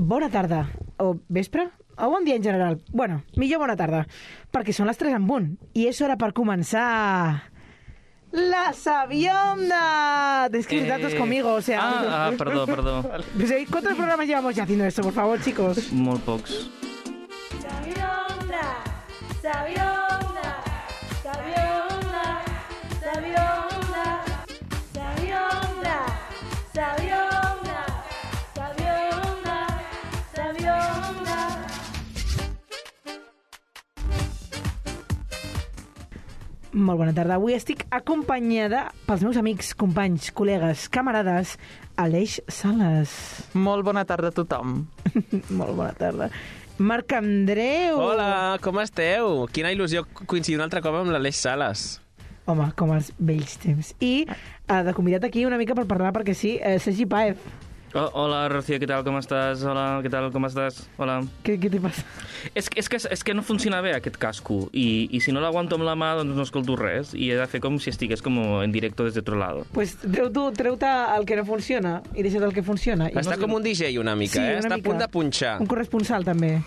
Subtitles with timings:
[0.00, 0.64] bona tarda,
[0.98, 1.68] o vespre,
[2.00, 2.80] o bon dia en general.
[2.92, 4.06] Bueno, millor bona tarda,
[4.52, 7.46] perquè són les 3 en punt, i és hora per començar...
[8.32, 10.46] La Sabionda!
[10.50, 11.80] Tienes que todos Eh, conmigo, o sea...
[11.82, 13.02] Ah, ah, perdó, perdó.
[13.36, 15.92] Pues, eh, ¿Cuántos programas llevamos ya haciendo esto, por favor, chicos?
[15.92, 16.70] Molt pocs.
[17.60, 18.84] Sabionda,
[19.42, 19.99] Sabionda,
[36.80, 37.36] Molt bona tarda.
[37.36, 41.58] Avui estic acompanyada pels meus amics, companys, col·legues, camarades,
[42.00, 43.12] Aleix Sales.
[43.52, 44.86] Molt bona tarda a tothom.
[45.60, 46.30] Molt bona tarda.
[46.80, 48.00] Marc Andreu.
[48.00, 49.44] Hola, com esteu?
[49.52, 51.90] Quina il·lusió coincidir un altre cop amb l'Aleix Sales.
[52.48, 53.92] Home, com els vells temps.
[54.00, 57.68] I eh, de convidat aquí una mica per parlar, perquè sí, eh, Sergi Paez.
[57.92, 59.64] Oh, hola, Rocío, què tal, com estàs?
[59.66, 60.76] Hola, què tal, com estàs?
[61.02, 61.16] Hola.
[61.42, 62.04] Què, què t'hi passa?
[62.54, 65.40] És, que- és, que, és que no funciona bé aquest casco i, i si no
[65.42, 68.22] l'aguanto amb la mà doncs no escolto res i he de fer com si estigués
[68.22, 69.66] com en directo des de otro lado.
[69.74, 73.10] Pues treu tu, treu-te el que no funciona i deixa't el que funciona.
[73.10, 74.60] I Està com un DJ una mica, Sí, eh?
[74.60, 74.86] una Està mica.
[74.86, 75.56] a punt de punxar.
[75.60, 76.60] Un corresponsal, també.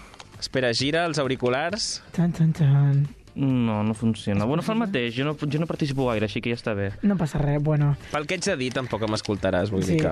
[0.44, 2.02] Espera, gira els auriculars.
[2.12, 3.06] Tan, tan, tan.
[3.36, 4.46] No, no funciona.
[4.46, 6.92] Bueno, fa el mateix, jo no, jo no participo gaire, així que ja està bé.
[7.02, 7.96] No passa res, bueno.
[8.12, 9.96] Pel que ets de dir, tampoc m'escoltaràs, vull Sí.
[9.98, 10.12] dir que...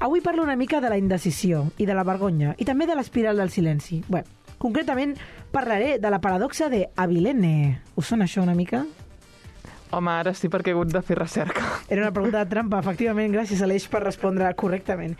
[0.00, 3.36] Avui parlo una mica de la indecisió i de la vergonya i també de l'espiral
[3.38, 4.02] del silenci.
[4.08, 4.24] Bé,
[4.58, 5.14] concretament
[5.52, 7.80] parlaré de la paradoxa de Avilene.
[7.94, 8.84] Us sona això una mica?
[9.90, 11.62] Home, ara sí perquè he hagut de fer recerca.
[11.88, 15.14] Era una pregunta de trampa, efectivament, gràcies Aleix per respondre correctament.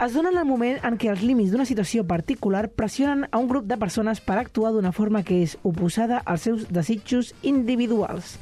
[0.00, 3.50] Es dona en el moment en què els límits d'una situació particular pressionen a un
[3.50, 8.38] grup de persones per actuar d'una forma que és oposada als seus desitjos individuals.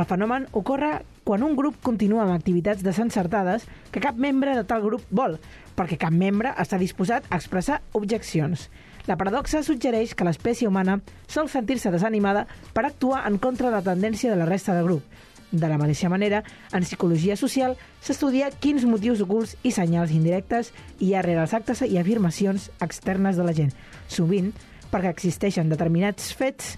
[0.00, 4.80] El fenomen ocorre quan un grup continua amb activitats desencertades que cap membre de tal
[4.86, 5.36] grup vol,
[5.76, 8.70] perquè cap membre està disposat a expressar objeccions.
[9.04, 13.84] La paradoxa suggereix que l'espècie humana sol sentir-se desanimada per actuar en contra de la
[13.84, 15.04] tendència de la resta del grup.
[15.52, 16.42] De la mateixa manera,
[16.72, 21.84] en psicologia social s'estudia quins motius ocults i senyals indirectes hi ha rere els actes
[21.84, 23.74] i afirmacions externes de la gent,
[24.08, 24.52] sovint
[24.92, 26.76] perquè existeixen determinats fets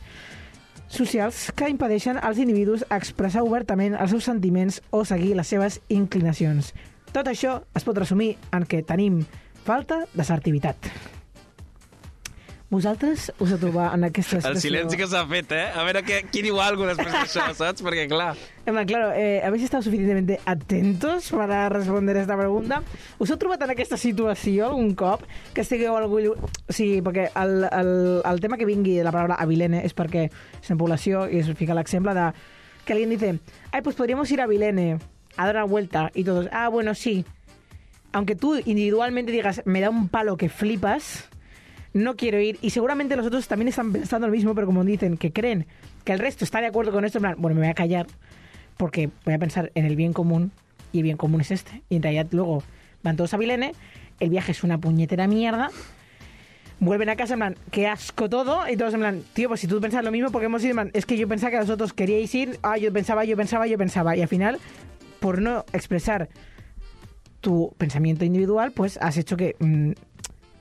[0.91, 6.75] socials que impedeixen als individus expressar obertament els seus sentiments o seguir les seves inclinacions.
[7.15, 9.23] Tot això es pot resumir en què tenim
[9.65, 10.91] falta d'assertivitat.
[12.75, 14.51] Vosaltres us heu trobat en aquesta situació?
[14.51, 15.67] El silenci que s'ha fet, eh?
[15.79, 17.85] A veure què, qui diu alguna cosa després d'això, saps?
[17.87, 18.33] Perquè, clar...
[18.67, 22.81] Home, claro, eh, ¿habéis estado suficientemente atentos para responder esta pregunta?
[23.23, 25.23] Us heu trobat en aquesta situació algun cop
[25.55, 26.35] que estigueu algú...
[26.67, 27.93] sigui, perquè el, el,
[28.27, 31.53] el tema que vingui de la paraula Avilene és perquè és en població i es
[31.55, 32.33] fica l'exemple de
[32.85, 33.39] que alguien dice,
[33.71, 34.99] ay, pues podríamos ir a Avilene
[35.37, 37.25] a dar una vuelta y todos, ah, bueno, sí.
[38.13, 41.29] Aunque tú individualmente digas, me da un palo que flipas,
[41.95, 42.59] no quiero ir.
[42.61, 45.67] Y seguramente los otros también están pensando lo mismo, pero como dicen que creen
[46.05, 48.07] que el resto está de acuerdo con esto, en plan, bueno, me voy a callar
[48.77, 50.51] porque voy a pensar en el bien común
[50.93, 51.83] y el bien común es este.
[51.89, 52.63] Y en realidad luego
[53.03, 53.73] van todos a Vilene,
[54.21, 55.71] el viaje es una puñetera mierda,
[56.81, 59.69] vuelven a casa en plan, qué asco todo, y todos en plan, tío, pues si
[59.69, 62.59] tú pensas lo mismo, porque hemos ido es que yo pensaba que vosotros queríais ir,
[62.63, 64.59] ah, yo pensaba, yo pensaba, yo pensaba, y al final,
[65.21, 66.29] por no expresar
[67.41, 69.55] tu pensamiento individual, pues has hecho que...
[69.61, 69.93] mm,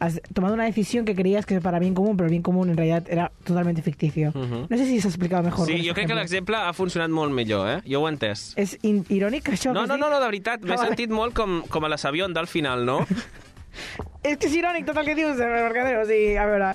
[0.03, 2.69] has tomado una decisión que creías que era para bien común, pero el bien común
[2.69, 4.31] en realidad era totalmente ficticio.
[4.35, 4.67] Mhm.
[4.69, 5.65] No sé si s'ha explicat mejor.
[5.67, 6.15] Sí, jo crec que ejemplo.
[6.15, 7.81] l'exemple ha funcionat molt millor, eh?
[7.89, 8.53] Jo ho he entès.
[8.57, 9.71] És irònic, això?
[9.73, 10.89] No, no, no, no, de veritat, m'he Ah, vale.
[10.89, 12.99] sentit molt com, com a la Sabionda al final, no?
[14.23, 15.97] És que és irònic tot el que dius, eh, Mercader.
[15.97, 16.73] O sigui, a veure,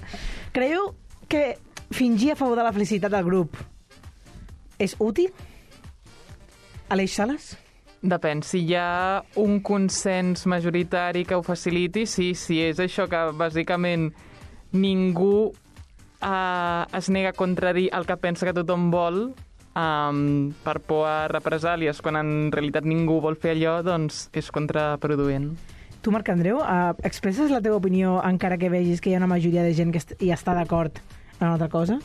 [0.53, 0.95] creieu
[1.29, 1.59] que
[1.91, 3.57] fingir a favor de la felicitat del grup
[4.79, 5.31] és útil?
[6.89, 7.57] Aleix Sales?
[7.99, 13.25] Depèn, si hi ha un consens majoritari que ho faciliti, sí, si és això que
[13.35, 14.13] bàsicament
[14.71, 15.49] ningú
[16.23, 19.19] uh, es nega a contradir el que pensa que tothom vol
[19.75, 25.51] um, per por a represàlies, quan en realitat ningú vol fer allò, doncs és contraproduent.
[25.99, 29.31] Tu, Marc Andreu, uh, expresses la teva opinió encara que vegis que hi ha una
[29.35, 31.03] majoria de gent que hi està d'acord
[31.41, 31.99] en una altra cosa?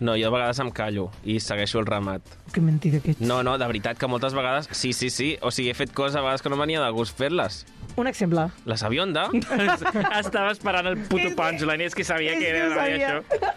[0.00, 2.22] No, jo a vegades em callo i segueixo el ramat.
[2.54, 3.20] Que mentida que ets.
[3.20, 4.68] No, no, de veritat que moltes vegades...
[4.72, 5.34] Sí, sí, sí.
[5.44, 7.66] O sigui, he fet coses a vegades que no m'ania de gust fer-les.
[8.00, 8.46] Un exemple.
[8.64, 9.26] La Sabionda...
[10.20, 13.10] Estava esperant el puto punchline, és que sabia És que era sabia.
[13.20, 13.52] això.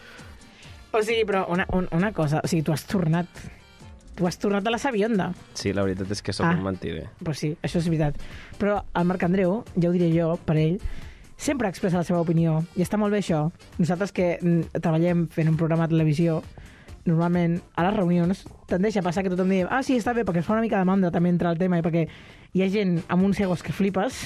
[0.94, 3.28] O sigui, però una, un, una cosa, o sigui, tu has tornat...
[4.14, 5.32] Tu has tornat a la sabionda.
[5.58, 6.52] Sí, la veritat és que sóc Ah.
[6.54, 7.08] un mentider.
[7.26, 8.20] Pues sí, això és veritat.
[8.60, 10.76] Però el Marc Andreu, ja ho diré jo, per ell,
[11.44, 12.62] sempre expressa la seva opinió.
[12.80, 13.46] I està molt bé això.
[13.78, 16.40] Nosaltres que mm, treballem fent un programa de televisió,
[17.04, 20.40] normalment a les reunions tendeix a passar que tothom digui ah, sí, està bé, perquè
[20.40, 22.06] es fa una mica de mandra també entre el tema i perquè
[22.54, 24.22] hi ha gent amb uns egos que flipes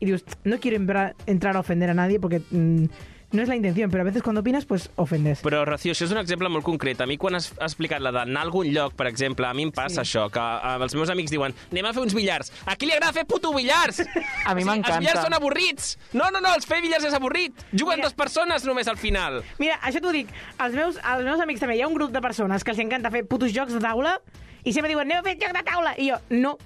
[0.00, 2.86] i dius, no quiero entrar, entrar a ofender a nadie porque mm,
[3.32, 5.42] no es la intención, pero a veces cuando opinas, pues ofendes.
[5.42, 7.00] Però, Rocío, això és un exemple molt concret.
[7.00, 9.72] A mi, quan has, explicat la d'anar a algun lloc, per exemple, a mi em
[9.72, 10.10] passa Sí.
[10.18, 12.52] això, que eh, els meus amics diuen anem a fer uns billars.
[12.66, 14.00] A qui li agrada fer puto billars?
[14.46, 14.96] A mi O sigui, m'encanta.
[14.98, 15.98] Els billars són avorrits.
[16.12, 17.52] No, no, no, els fer billars és avorrit.
[17.72, 18.08] Juguen Mira.
[18.08, 19.42] dues persones només al final.
[19.58, 22.20] Mira, això t'ho dic, als meus, als meus amics també hi ha un grup de
[22.20, 24.18] persones que els encanta fer putos jocs de taula
[24.64, 26.56] i sempre diuen, anem a fer joc de taula, i jo, no.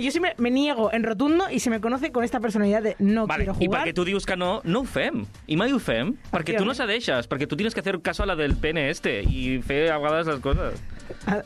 [0.00, 2.96] Y yo siempre me niego en rotundo y se me conoce con esta personalidad de
[3.00, 3.82] no Vale, quiero I jugar.
[3.84, 5.26] perquè tu dius que no, no ho fem.
[5.46, 6.14] I mai ho fem.
[6.32, 9.18] Perquè tu no cedeixes, perquè tu tienes que hacer caso a la del pene este
[9.22, 10.80] i fer a vegades les coses.
[11.26, 11.42] Ah,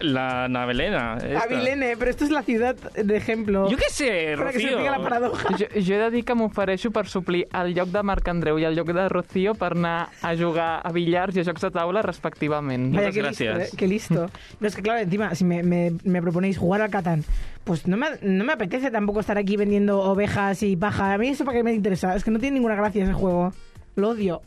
[0.00, 1.18] la Navelena.
[1.18, 1.40] Esta.
[1.44, 3.68] Avilene, pero esto es la ciudad de ejemplo.
[3.70, 4.78] Jo què sé, Para que se Rocío.
[4.78, 5.48] explique la paradoja.
[5.58, 8.64] Jo, jo he de dir que m'ofereixo per suplir el lloc de Marc Andreu i
[8.64, 12.02] el lloc de Rocío per anar a jugar a billars i a jocs de taula
[12.02, 12.94] respectivament.
[12.94, 13.58] Vaya, gracias.
[13.58, 13.78] listo, ¿eh?
[13.78, 14.30] Qué listo.
[14.60, 17.24] No, es que claro, encima, si me, me, me proponéis jugar al Catán,
[17.64, 21.12] pues no me, no me apetece tampoco estar aquí vendiendo ovejas y paja.
[21.14, 22.14] A mí eso para qué me interesa.
[22.14, 23.52] Es que no tiene ninguna gracia ese juego.
[23.96, 24.42] Lo odio.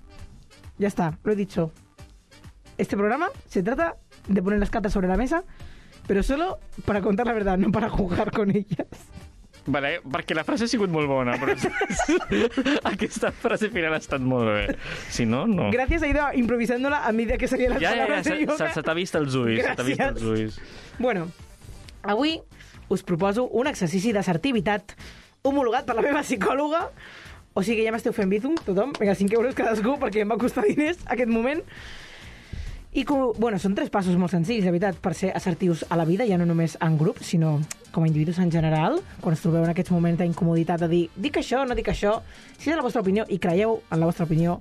[0.78, 1.72] Ya está, lo he dicho.
[2.81, 3.98] Este programa se trata
[4.28, 5.44] de poner las cartas sobre la mesa,
[6.07, 8.88] pero solo para contar la verdad, no para jugar con ellas.
[9.68, 11.54] Vale, perquè la frase ha sigut molt bona, però
[12.89, 14.80] aquesta frase final ha estat molt bé.
[15.13, 15.69] Si no, no.
[15.69, 18.98] Gracias, he ido improvisándola a medida que salían las Ja, ja, ja, se, se, t'ha
[18.98, 20.18] vist els ulls, se t'ha vist Gràcies.
[20.18, 20.60] els ulls.
[20.98, 21.27] Bueno,
[22.01, 22.39] avui
[22.89, 24.98] us proposo un exercici d'assertivitat
[25.44, 26.88] homologat per la meva psicòloga.
[27.54, 28.98] O sigui que ja m'esteu fent bizum, tothom.
[28.98, 31.62] Vinga, 5 euros cadascú, perquè em va costar diners aquest moment.
[32.92, 36.04] I, com, bueno, són tres passos molt senzills, de veritat, per ser assertius a la
[36.04, 37.54] vida, ja no només en grup, sinó
[37.96, 41.40] com a individus en general, quan us trobeu en aquests moments d'incomoditat de dir dic
[41.40, 42.18] això, no dic això,
[42.58, 44.58] si és la vostra opinió i creieu en la vostra opinió,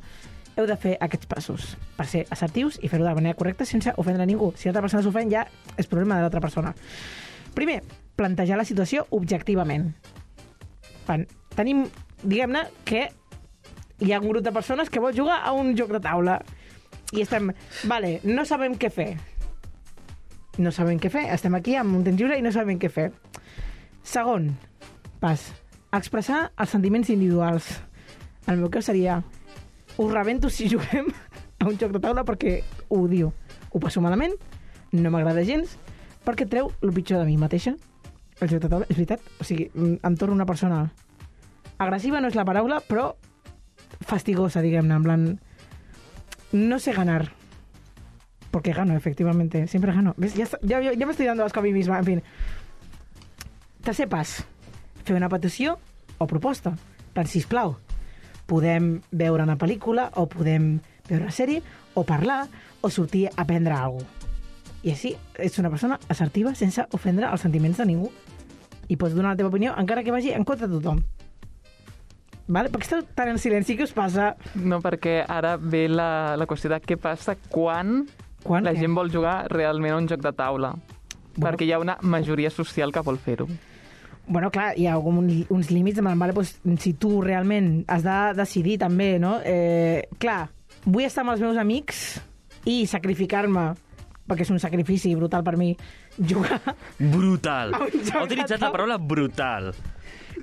[0.55, 4.27] heu de fer aquests passos per ser assertius i fer-ho de manera correcta sense ofendre
[4.27, 4.53] ningú.
[4.55, 5.45] Si l'altra persona s'ofèn, ja
[5.79, 6.75] és problema de l'altra persona.
[7.55, 7.81] Primer,
[8.15, 9.91] plantejar la situació objectivament.
[11.07, 11.27] Fan,
[11.57, 11.87] tenim,
[12.23, 13.09] diguem-ne, que
[14.01, 16.41] hi ha un grup de persones que vol jugar a un joc de taula
[17.13, 17.51] i estem,
[17.91, 19.11] vale, no sabem què fer.
[20.61, 21.27] No sabem què fer.
[21.35, 23.11] Estem aquí amb un temps lliure i no sabem què fer.
[24.07, 24.51] Segon
[25.21, 25.51] pas,
[25.93, 27.69] expressar els sentiments individuals.
[28.49, 29.21] El meu cas seria,
[29.97, 31.11] us rebento si juguem
[31.61, 33.35] a un joc de taula perquè ho odio.
[33.71, 34.35] Ho passo malament,
[34.93, 35.77] no m'agrada gens,
[36.27, 37.77] perquè treu el pitjor de mi mateixa.
[38.41, 39.23] El joc de taula, és veritat.
[39.39, 40.87] O sigui, em torno una persona
[41.79, 43.13] agressiva, no és la paraula, però
[44.01, 45.31] fastigosa, diguem-ne, en plan...
[46.53, 47.33] No sé ganar.
[48.51, 49.67] Porque gano, efectivamente.
[49.69, 50.15] Siempre gano.
[50.17, 50.35] ¿Ves?
[50.35, 51.99] Ya, ya, ya me estoy dando asco a mí misma.
[51.99, 52.23] En fin.
[53.83, 54.45] Tercer pas.
[55.05, 55.79] Fer una petició
[56.19, 56.75] o proposta.
[57.15, 57.77] Per sisplau,
[58.47, 60.77] podem veure una pel·lícula o podem
[61.09, 61.63] veure una sèrie
[61.95, 62.45] o parlar
[62.81, 64.21] o sortir a aprendre alguna cosa.
[64.81, 68.09] I així ets una persona assertiva sense ofendre els sentiments de ningú.
[68.89, 71.03] I pots donar la teva opinió encara que vagi en contra de tothom.
[72.51, 72.71] Vale?
[72.73, 74.33] Perquè esteu tan en silenci que us passa...
[74.59, 78.01] No, perquè ara ve la, la qüestió de què passa quan,
[78.43, 78.83] Quan la què?
[78.83, 80.73] gent vol jugar realment a un joc de taula.
[80.75, 81.45] Bueno.
[81.45, 83.47] Perquè hi ha una majoria social que vol fer-ho.
[84.31, 88.77] Bueno, clar, hi ha algun, uns límits, vale, pues, si tu realment has de decidir
[88.79, 89.39] també, no?
[89.45, 90.45] Eh, clar,
[90.85, 92.21] vull estar amb els meus amics
[92.71, 93.73] i sacrificar-me,
[94.31, 95.73] perquè és un sacrifici brutal per mi,
[96.19, 96.61] jugar...
[96.99, 97.75] Brutal.
[97.75, 99.73] Ha utilitzat la paraula brutal.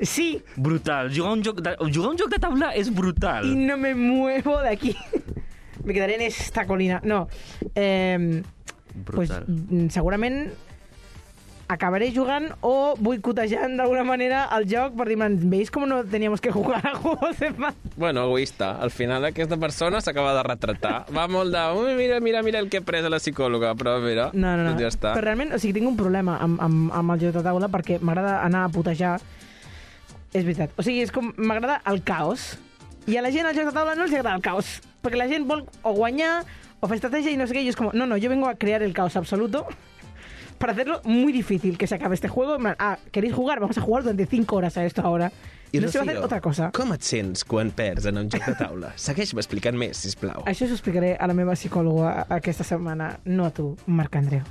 [0.02, 1.12] Sí, Brutal.
[1.16, 3.46] Jugar un joc de, jugar un joc de taula és brutal.
[3.46, 4.96] y no me muevo de aquí.
[5.84, 7.00] me quedaré en esta colina.
[7.04, 7.28] No,
[7.76, 8.44] eh,
[9.06, 9.46] pues, Brutal.
[9.48, 10.50] mm, segurament
[11.68, 15.18] acabaré jugant o boicotejant d'alguna manera el joc per dir,
[15.52, 17.76] veis com no teníamos que jugar a juegos de paz?
[17.98, 18.78] Bueno, egoista.
[18.80, 21.06] Al final aquesta persona s'acaba de retratar.
[21.12, 21.66] Va molt de...
[21.76, 24.64] Ui, mira, mira, mira el que he pres a la psicòloga, però mira, No, no,
[24.64, 24.70] no.
[24.70, 25.12] doncs ja està.
[25.18, 28.00] Però realment, o sigui, tinc un problema amb, amb, amb el joc de taula perquè
[28.00, 29.18] m'agrada anar a putejar.
[30.34, 30.74] És veritat.
[30.78, 31.32] O sigui, és com...
[31.38, 32.56] M'agrada el caos.
[33.08, 34.78] I a la gent al joc de taula no els agrada el caos.
[35.04, 36.42] Perquè la gent vol o guanyar
[36.80, 37.64] o fer estratègia i no sé què.
[37.64, 39.66] I és com, no, no, yo vengo a crear el caos absoluto
[40.58, 42.56] para hacerlo muy difícil que se acabe este juego.
[42.56, 43.60] En plan, ah, ¿queréis jugar?
[43.60, 45.32] Vamos a jugar durante 5 horas a esto ahora.
[45.72, 46.72] I no se va a hacer Rocío, otra cosa.
[46.72, 48.94] com et sents quan perds en un joc de taula?
[49.08, 50.46] Segueix-me explicant més, sisplau.
[50.48, 54.48] Això us ho explicaré a la meva psicòloga aquesta setmana, no a tu, Marc Andreu.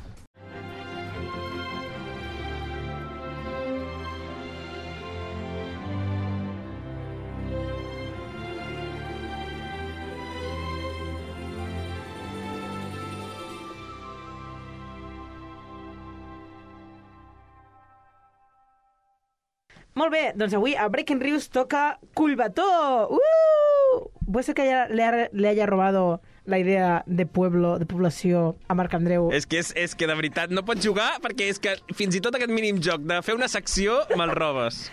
[19.97, 23.09] Molt bé, doncs avui a Breaking Rius toca Culbató.
[23.11, 24.11] ¡Uh!
[24.31, 28.57] Puede ser que haya- le, ha- le haya robado la idea de pueblo, de població
[28.69, 29.31] a Marc Andreu.
[29.33, 32.21] És que, és, és que de veritat no pots jugar perquè és que fins i
[32.21, 34.85] tot aquest mínim joc de fer una secció me'l robes.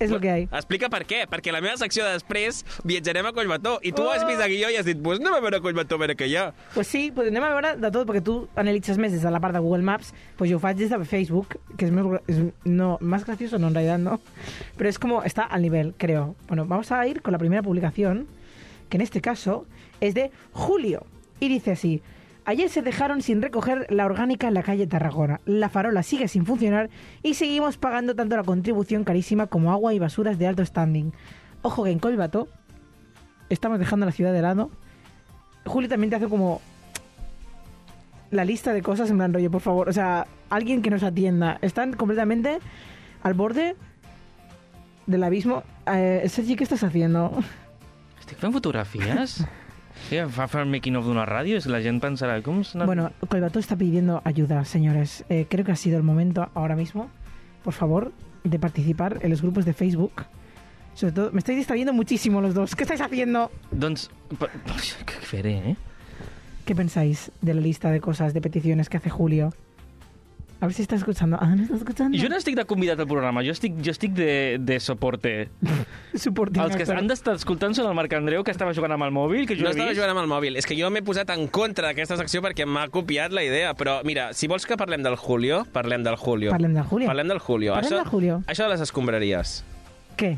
[0.00, 0.58] És el que hi ha.
[0.58, 1.20] Explica per què.
[1.30, 3.76] Perquè la meva secció de després viatjarem a Collbató.
[3.84, 4.12] I tu oh.
[4.14, 6.30] has vist el guió i has dit, pues anem a veure Collbató, a veure què
[6.30, 6.46] hi ha.
[6.72, 9.42] Pues sí, pues anem a veure de tot, perquè tu analitzes més des de la
[9.44, 12.40] part de Google Maps, pues jo ho faig des de Facebook, que es més, es,
[12.64, 14.20] no, más gracioso, no, en realidad no,
[14.78, 16.34] pero es como, está al nivel, creo.
[16.48, 18.26] Bueno, vamos a ir con la primera publicación,
[18.88, 19.66] que en este caso
[20.00, 21.04] es de Julio,
[21.40, 22.02] y dice así,
[22.50, 25.40] Ayer se dejaron sin recoger la orgánica en la calle Tarragona.
[25.44, 26.90] La farola sigue sin funcionar
[27.22, 31.12] y seguimos pagando tanto la contribución carísima como agua y basuras de alto standing.
[31.62, 32.48] Ojo que en Colbato
[33.50, 34.72] estamos dejando la ciudad de lado.
[35.64, 36.60] Julio también te hace como
[38.32, 39.88] la lista de cosas en plan rollo, por favor.
[39.88, 41.58] O sea, alguien que nos atienda.
[41.62, 42.58] Están completamente
[43.22, 43.76] al borde
[45.06, 45.62] del abismo.
[45.86, 47.30] Eh, Sergi, ¿qué estás haciendo?
[48.18, 49.46] Estic fent fotografies?
[50.08, 52.86] Sí, fa fer el making of d'una ràdio, que la gent pensarà, com s'ha anat...
[52.86, 55.24] Bueno, Colbato está pidiendo ayuda, señores.
[55.28, 57.10] Eh, creo que ha sido el momento ahora mismo,
[57.62, 58.12] por favor,
[58.44, 60.24] de participar en los grupos de Facebook.
[60.94, 62.74] Sobre todo, me estáis distrayendo muchísimo los dos.
[62.74, 63.50] ¿Qué estáis haciendo?
[63.70, 64.10] Doncs,
[65.22, 65.76] faré, eh?
[66.64, 69.52] ¿Qué pensáis de la lista de cosas, de peticiones que hace Julio?
[70.60, 71.38] A ver si está escuchando.
[71.40, 72.18] Ah, no está escuchando.
[72.20, 75.48] Jo no estic de convidat al programa, jo estic, jo estic de, de soporte.
[76.14, 76.98] Supporting Els que actor.
[76.98, 79.62] han d'estar escoltant són el Marc Andreu, que estava jugant amb el mòbil, que jo
[79.64, 79.96] No he estava vist.
[80.00, 80.58] jugant amb el mòbil.
[80.60, 83.72] És que jo m'he posat en contra d'aquesta secció perquè m'ha copiat la idea.
[83.78, 86.50] Però, mira, si vols que parlem del Julio, parlem del Julio.
[86.52, 87.06] Parlem del Julio.
[87.08, 87.72] Parlem del Julio.
[87.78, 88.42] Parlem això, del Julio.
[88.46, 89.64] Això de les escombraries.
[90.20, 90.36] ¿Qué?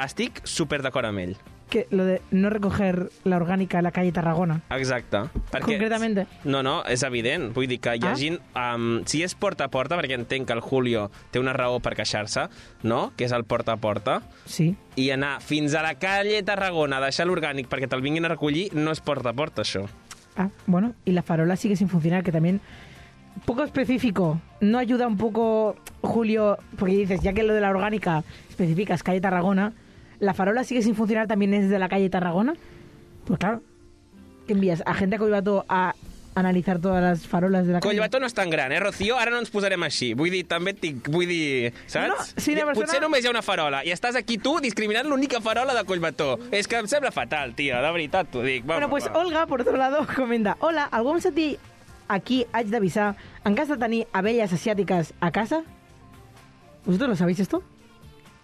[0.00, 1.36] Estic super d'acord amb ell.
[1.70, 4.60] Que lo de no recoger la orgánica en la calle Tarragona.
[4.70, 5.18] Exacte.
[5.52, 6.26] Perquè, Concretamente.
[6.44, 7.52] No, no, és evident.
[7.54, 8.16] Vull dir que hi ha Ah.
[8.18, 8.40] gent...
[8.58, 11.94] Um, si és porta a porta, perquè entenc que el Julio té una raó per
[11.94, 12.48] queixar-se,
[12.82, 13.12] no?
[13.16, 14.20] Que és el porta a porta.
[14.46, 14.74] Sí.
[14.96, 18.68] I anar fins a la calle Tarragona a deixar l'orgànic perquè te'l vinguin a recollir
[18.74, 19.86] no és porta a porta, això.
[20.36, 22.60] Ah, bueno, y la farola sigue sin funcionar, que también
[23.44, 24.40] poco específico.
[24.60, 29.20] No ayuda un poco, Julio, porque dices, ya que lo de la orgánica especificas calle
[29.20, 29.72] Tarragona,
[30.20, 32.54] ¿la farola sigue sin funcionar también es de la calle Tarragona?
[33.26, 33.62] Pues claro.
[34.46, 34.82] ¿Qué envías?
[34.86, 35.94] ¿A gente a Coibato a
[36.34, 37.96] analizar todas las farolas de la calle?
[37.96, 39.16] Collbató no és tan gran, eh, Rocío?
[39.18, 40.12] Ara no ens posarem així.
[40.14, 41.08] Vull dir, també dic...
[41.10, 42.08] Vull dir, saps?
[42.08, 45.40] No, si persona- Potser només hi ha una farola i estàs aquí tu discriminant l'única
[45.40, 46.38] farola de Collbató.
[46.50, 48.62] És que em sembla fatal, tia, de veritat t'ho dic.
[48.64, 49.18] Va, Bueno, pues va.
[49.20, 51.58] Olga, por otro lado, comenta Hola, algú em sentit
[52.08, 55.62] aquí haig d'avisar en cas de tenir abelles asiàtiques a casa?
[56.86, 57.62] ¿Vosotros lo sabéis esto?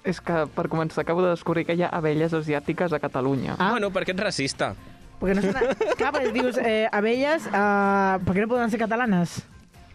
[0.06, 3.56] És que, per començar, acabo de descobrir que hi ha abelles asiàtiques a Catalunya.
[3.58, 3.72] Ah.
[3.74, 4.72] Bueno, perquè ets racista.
[5.18, 5.74] Porque no suena...
[5.98, 9.40] Clar, perquè dius, eh, abelles, uh, per què no poden ser catalanes?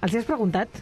[0.01, 0.81] Els has preguntat?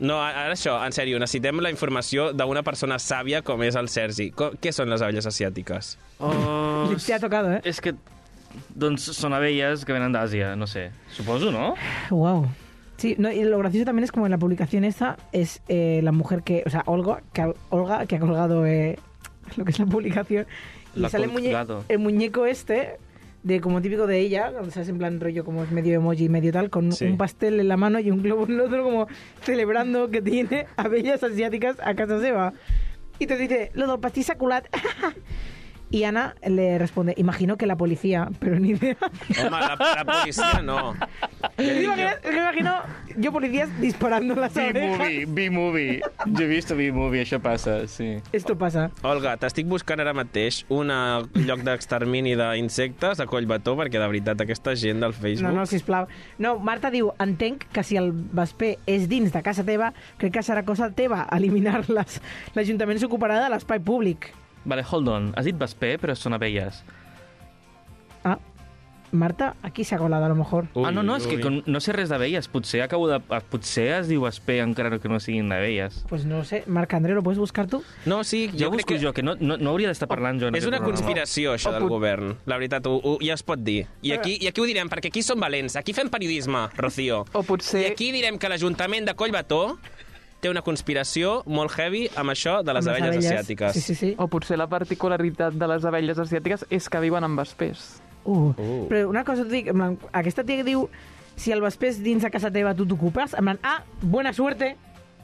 [0.00, 4.30] No, ara això, en sèrio, necessitem la informació d'una persona sàvia com és el Sergi.
[4.32, 5.92] Co què són les abelles asiàtiques?
[6.18, 7.60] Oh, Li Te ha tocado, eh?
[7.68, 7.92] és que,
[8.72, 10.88] doncs, són abelles que venen d'Àsia, no sé.
[11.12, 11.74] Suposo, no?
[12.08, 12.48] Wow.
[13.00, 16.12] Sí, no, y lo gracioso también es como en la publicación esta es eh, la
[16.12, 18.98] mujer que, o sea, Olga, que, ha- Olga, que ha colgado eh,
[19.56, 20.46] lo que es la publicación
[20.94, 22.98] y La sale el, muñe- el muñeco este
[23.42, 26.28] de como típico de ella, donde se hace en plan rollo como es medio emoji,
[26.28, 27.06] medio tal, con Sí.
[27.06, 29.06] un pastel en la mano y un globo en el otro como
[29.44, 32.52] celebrando que tiene abellas asiáticas a casa seva.
[33.18, 34.66] Y te dice, lo del saculat.
[35.90, 38.96] Y Ana le responde, imagino que la policía, pero ni idea.
[39.40, 40.94] Home, la, la policia no.
[41.56, 42.74] Es que imagino, es que imagino
[43.16, 45.08] yo policías disparando las orejas.
[45.28, 46.00] B-movie.
[46.26, 48.18] Jo he vist B-movie, això passa, sí.
[48.32, 48.90] Esto pasa.
[49.02, 54.76] Olga, t'estic buscant ara mateix un lloc d'extermini d'insectes a Collbató, perquè de veritat aquesta
[54.78, 55.48] gent del Facebook...
[55.50, 56.08] No, no, sisplau.
[56.38, 60.44] No, Marta diu, entenc que si el vesper és dins de casa teva, crec que
[60.46, 62.20] serà cosa teva eliminar-les.
[62.56, 64.30] L'Ajuntament s'ocuparà de l'espai públic.
[64.64, 65.32] Vale, hold on.
[65.36, 66.82] Has dit vesper, però són abelles.
[68.24, 68.38] Ah,
[69.12, 70.68] Marta, aquí s'ha colado a lo mejor.
[70.74, 71.42] Ui, ah, no, no, és que ui.
[71.42, 72.46] com no sé res d'abelles.
[72.46, 73.16] Potser acabo de...
[73.34, 76.04] ah, Potser es diu vesper encara que no siguin d'abelles.
[76.08, 77.82] Pues no sé, Marc André, ¿lo puedes buscar tú?
[78.06, 79.00] No, sí, Jo, jo busco que...
[79.02, 80.94] jo, que no, no, no hauria d'estar parlant jo en És una programa.
[81.00, 82.36] conspiració, això O del pot- govern.
[82.46, 83.88] La veritat, ho, ho, ja es pot dir.
[84.02, 85.74] I aquí, I aquí ho direm, perquè aquí som valents.
[85.80, 87.24] Aquí fem periodisme, Rocío.
[87.32, 87.88] O potser...
[87.88, 89.78] I aquí direm que l'Ajuntament de Collbató
[90.40, 93.76] té una conspiració molt heavy amb això de les Amb abelles, asiàtiques.
[93.76, 94.12] Sí, sí, sí.
[94.18, 98.00] O potser la particularitat de les abelles asiàtiques és que viuen en vespers.
[98.24, 98.52] Uh.
[98.56, 98.84] Uh.
[98.90, 99.70] Però una cosa t'ho dic,
[100.12, 100.88] aquesta tia que diu
[101.40, 104.74] si el vesper és dins de casa teva tu t'ocupes, en plan, ah, buena suerte,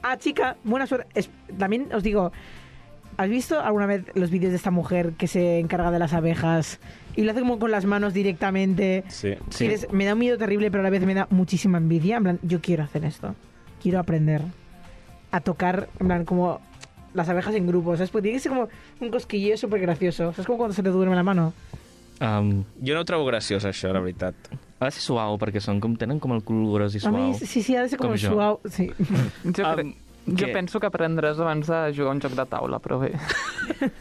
[0.01, 1.07] ah, chica, buena suerte.
[1.13, 2.31] Es, también os digo,
[3.17, 6.79] ¿has visto alguna vez los vídeos de esta mujer que se encarga de las abejas
[7.15, 9.03] y lo hace como con las manos directamente?
[9.09, 9.33] Sí.
[9.49, 9.67] Sí.
[9.67, 12.17] Dices, me da un miedo terrible, pero a la vez me da muchísima envidia.
[12.17, 13.35] En plan, yo quiero hacer esto.
[13.81, 14.41] Quiero aprender
[15.37, 16.59] a tocar, en plan, como
[17.13, 17.97] las abejas en grupos.
[17.97, 18.09] ¿Sabes?
[18.11, 18.67] Porque tiene que ser como
[18.99, 20.31] un cosquilleo súper gracioso.
[20.33, 20.45] ¿Sabes?
[20.45, 21.53] Como cuando se te duerme la mano.
[22.19, 24.33] Um, Jo no ho trobo graciós, això, la veritat.
[24.79, 27.33] ha de ser suau, perquè són com, tenen com el cul gros i A mi,
[27.33, 27.47] suau.
[27.47, 28.31] sí, sí, ha de ser com, Com jo.
[28.33, 28.59] suau.
[28.69, 28.89] Sí.
[29.55, 29.93] Jo, Um,
[30.27, 30.53] jo què?
[30.53, 33.13] penso que aprendràs abans de jugar un joc de taula, però bé.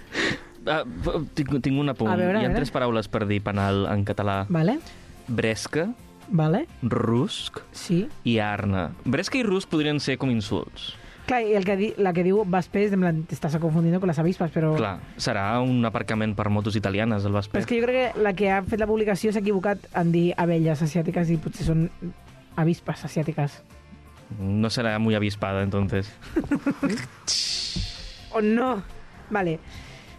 [0.66, 2.10] Uh, tinc, tinc un apunt.
[2.18, 4.40] Veure, Hi ha tres paraules per dir penal en català.
[4.50, 4.80] Vale,
[5.28, 5.84] Bresca,
[6.26, 8.00] vale, rusc sí.
[8.26, 8.88] i arna.
[9.04, 10.88] Bresca i rusc podrien ser com insults.
[11.26, 14.20] Clar, i el que di, la que diu Vaspés, en plan, t'estàs confundiendo con las
[14.22, 14.76] avispas, però...
[14.78, 17.60] Clar, serà un aparcament per motos italianes, el Però Vesper.
[17.64, 20.28] és que jo crec que la que ha fet la publicació s'ha equivocat en dir
[20.38, 21.88] abelles asiàtiques i potser són
[22.54, 23.58] avispas asiàtiques.
[24.38, 26.12] No serà muy avispada, entonces.
[28.32, 28.82] ¿O no?
[29.30, 29.58] Vale.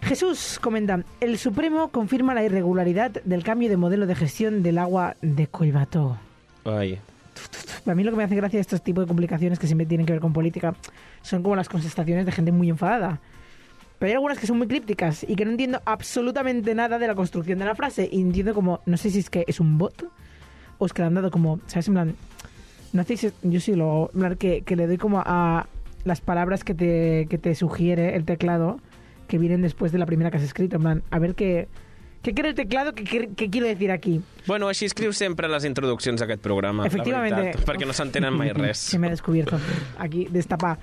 [0.01, 5.15] Jesús comenta, el Supremo confirma la irregularidad del cambio de modelo de gestión del agua
[5.21, 6.17] de Collbató.
[6.65, 6.99] Ai.
[7.85, 10.05] A mí lo que me hace gracia de estos tipos de complicaciones que siempre tienen
[10.05, 10.75] que ver con política
[11.21, 13.21] son como las contestaciones de gente muy enfadada.
[13.99, 17.15] Pero hay algunas que son muy crípticas y que no entiendo absolutamente nada de la
[17.15, 18.07] construcción de la frase.
[18.11, 20.05] Y entiendo como, no sé si es que es un bot
[20.77, 21.87] o es que le han dado como, ¿sabes?
[21.87, 22.15] En plan,
[22.93, 25.67] no hacéis, yo sí lo en plan, que, que le doy como a
[26.03, 28.79] las palabras que te, que te sugiere el teclado
[29.27, 30.75] que vienen después de la primera que has escrito.
[30.75, 31.67] En plan, a ver qué,
[32.21, 34.21] qué quiere el teclado, qué, qué, qué quiero decir aquí.
[34.47, 37.35] Bueno, així escriu sempre les introduccions d'aquest programa, Efectivamente.
[37.35, 38.77] la veritat, perquè no s'entenen mai res.
[38.77, 39.59] Se me ha descubierto
[39.99, 40.77] aquí, destapa.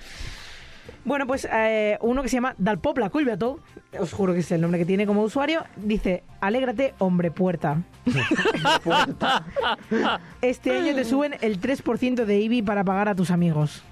[1.05, 3.61] Bueno, pues eh, uno que se llama Dal Popla Culviato,
[3.99, 7.83] os juro que es el nombre que tiene como usuario, dice, alégrate, hombre puerta.
[10.41, 13.83] Este año te suben el 3% de IBI para pagar a tus amigos.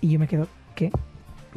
[0.00, 0.90] Y yo me quedo, ¿qué?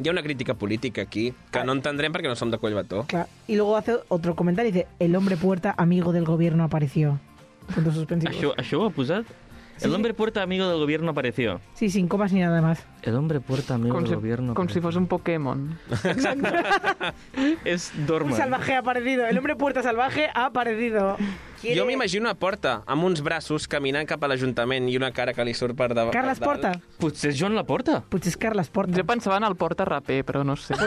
[0.08, 3.04] Ha una crítica política aquí, que no entendrem perquè no som de Collbató.
[3.06, 3.28] Claro.
[3.46, 7.20] Y luego hace otro comentario y dice, el hombre puerta amigo del gobierno apareció.
[7.74, 8.36] Puntos suspensivos.
[8.36, 9.26] Això, això ho ha posat?
[9.78, 11.60] Sí, El hombre puerta amigo del gobierno apareció.
[11.74, 12.84] Sí, sin comas ni nada más.
[13.02, 15.78] El hombre puerta amigo Com del si, gobierno com si fos un Pokémon.
[17.64, 18.36] És Un Dorman.
[18.36, 19.26] salvaje ha aparecido.
[19.26, 21.16] El hombre puerta salvaje ha aparecido.
[21.62, 25.32] Quiere- Jo m'imagino una porta amb uns braços caminant cap a l'Ajuntament i una cara
[25.32, 26.12] que li surt per davant.
[26.12, 26.48] Carles per.
[26.48, 26.72] Porta.
[26.98, 28.00] Potser és Joan Laporta.
[28.10, 28.96] Potser és Carles Porta.
[28.98, 30.74] Jo pensava en el porta raper, però no sé.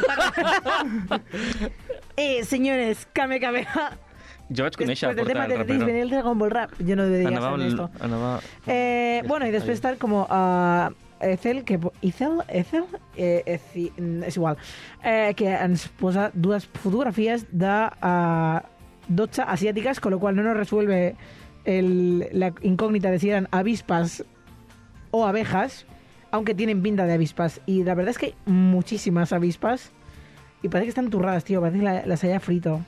[2.18, 3.98] Eh, señores, Kame Kamea.
[4.56, 6.72] Jo vaig conèixer Después el del tema Porta del venía el Dragon Ball Rap.
[6.80, 7.90] Yo no debería Anava, saber el, esto.
[8.00, 8.40] anava...
[8.68, 11.80] Eh, bueno, y después está como uh, Ethel, que...
[12.02, 12.32] Ethel?
[12.48, 12.84] Ethel?
[13.18, 14.58] Eh, Eci- mm, és igual.
[15.04, 18.60] Eh, que ens posa dues fotografies de uh,
[19.08, 21.16] 12 asiáticas, con lo cual no nos resuelve
[21.66, 24.24] el- la incógnita de si eran avispas
[25.12, 25.86] o abejas,
[26.32, 27.62] aunque tienen pinta de avispas.
[27.66, 29.92] Y la verdad es que hay muchísimas avispas
[30.62, 31.62] y parece que están turradas, tío.
[31.62, 32.82] Parece que la- las haya frito.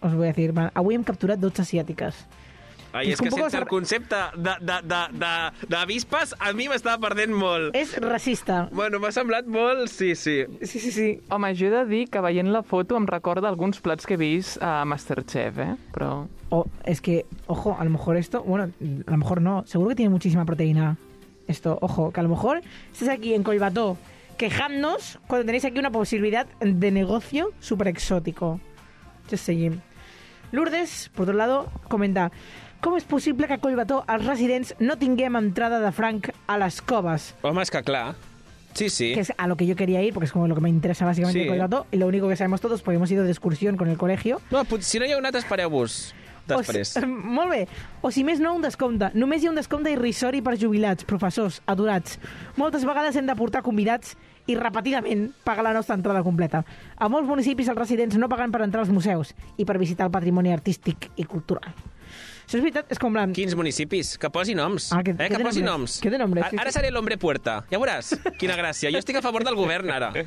[0.00, 2.14] Os voy a decir, man, avui hem capturat 12 asiàtiques.
[2.96, 5.66] Ai, És és que que un poco sense el sar- concepte de- de- de- de-
[5.68, 7.74] d'avispes a mi m'estava perdent molt.
[7.76, 8.68] És racista.
[8.72, 9.88] Bueno, m'ha semblat molt...
[9.88, 10.44] Sí, sí.
[10.62, 11.20] Sí, sí, sí.
[11.30, 14.20] Home, jo he de dir que veient la foto em recorda alguns plats que he
[14.20, 15.76] vist a Masterchef, eh?
[15.92, 16.26] Però...
[16.48, 18.70] O, es que, ojo, a lo mejor esto, bueno,
[19.06, 20.96] a lo mejor no, seguro que tiene muchísima proteína.
[21.48, 22.60] Esto, ojo, que a lo mejor
[22.92, 23.96] estás aquí en Colbató
[24.36, 28.60] quejándonos cuando tenéis aquí una posibilidad de negocio súper exótico.
[29.30, 29.80] Just saying.
[30.52, 32.30] Lourdes, por otro lado, comenta
[32.80, 36.80] com és possible que a Collbató els residents no tinguem entrada de franc a les
[36.82, 37.34] coves?
[37.42, 38.14] Home, és que clar.
[38.76, 39.14] Sí, sí.
[39.14, 41.06] Que es a lo que yo quería ir, porque es como lo que me interesa
[41.06, 41.44] básicamente Sí.
[41.44, 43.96] de Collbató, y lo único que sabemos todos, porque hemos ido de excursión con el
[43.96, 46.14] colegio, No, si no hi ha un altre, espereu-vos.
[46.46, 46.96] Després.
[46.96, 47.68] O si, molt bé.
[48.02, 49.08] O si més no, un descompte.
[49.14, 52.20] Només hi ha un descompte irrisori per jubilats, professors, aturats.
[52.56, 54.14] Moltes vegades hem de portar convidats
[54.46, 56.62] i repetidament pagar la nostra entrada completa.
[56.96, 60.12] A molts municipis els residents no paguen per entrar als museus i per visitar el
[60.14, 61.72] patrimoni artístic i cultural.
[62.46, 63.24] Això és veritat, és com la...
[63.34, 64.12] Quins municipis?
[64.22, 64.92] Que posi noms.
[64.94, 65.96] Ah, que- eh, que que posi nombres.
[65.96, 66.00] noms.
[66.00, 67.64] Que de nombres, Ara seré l'hombre puerta.
[67.70, 68.12] Ja veuràs.
[68.38, 68.92] Quina gràcia.
[68.94, 70.12] Jo estic a favor del govern, ara.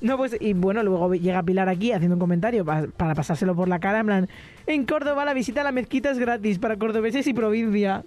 [0.00, 3.66] No, pues, y bueno, luego llega Pilar aquí haciendo un comentario pa- para pasárselo por
[3.68, 4.28] la cara, en plan,
[4.68, 8.04] en Córdoba la visita a la mezquita es gratis para cordobeses y provincia.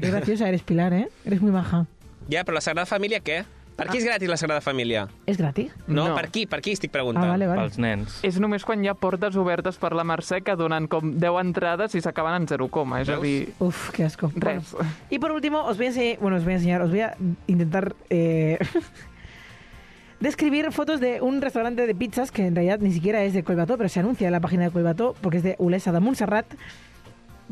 [0.10, 1.08] graciosa eres, Pilar, ¿eh?
[1.26, 1.86] Eres muy maja.
[2.30, 3.44] Ja, però la Sagrada Família què?
[3.78, 5.04] Per qui és gratis la Sagrada Família?
[5.24, 5.70] ¿Es gratis?
[5.86, 6.14] No, No.
[6.16, 6.46] per qui?
[6.50, 7.28] Per qui estic Ah, preguntant?
[7.28, 7.60] vale, vale.
[7.62, 8.18] Pels nens.
[8.26, 11.94] És només quan hi ha portes obertes per la Mercè que donen com 10 entrades
[11.94, 13.00] i s'acaben en 0, coma.
[13.00, 14.32] És a dir, Uf, qué asco.
[14.34, 14.72] res.
[14.72, 17.00] Bueno, y por último, os voy a enseñar, bueno, os voy a enseñar, os voy
[17.00, 18.58] a intentar eh,
[20.20, 23.76] describir fotos de un restaurante de pizzas que en realidad ni siquiera es de Colbató,
[23.76, 26.46] pero se anuncia en la página de Colbató porque es de Ulesa de Montserrat.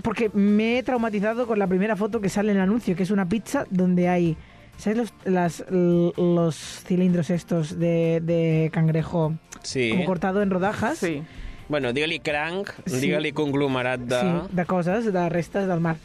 [0.03, 3.11] Porque me he traumatizado con la primera foto que sale en el anuncio, que es
[3.11, 4.37] una pizza donde hay,
[4.77, 9.91] ¿sabes los, las- los cilindros estos de, de cangrejo Sí.
[9.91, 10.99] como cortado en rodajas?
[10.99, 11.23] Sí.
[11.69, 13.01] Bueno, digue-li cranc, Sí.
[13.01, 14.21] digue-li conglomerat de...
[14.21, 15.97] Sí, de cosas, de restas del mar.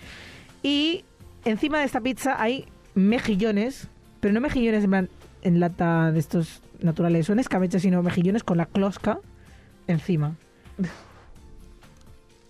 [0.63, 1.03] Y
[1.45, 3.87] encima de esta pizza hay mejillones,
[4.19, 5.09] pero no mejillones en, plan
[5.43, 9.19] en lata de estos naturales, son escabeches, sino mejillones con la closca
[9.87, 10.35] encima.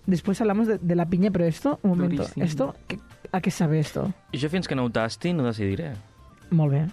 [0.05, 2.45] después hablamos de, de la piña, pero esto, un momento, Durísimo.
[2.45, 2.99] esto, ¿qué-
[3.31, 4.13] ¿a qué sabe esto?
[4.33, 5.91] Jo fins que no ho tasti no decidiré.
[6.51, 6.85] Molt bé.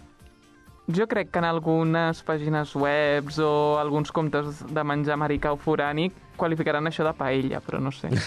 [0.88, 6.14] Jo crec que en algunes pàgines webs o alguns comptes de menjar americà o forànic
[6.40, 8.08] qualificaran això de paella, però no sé.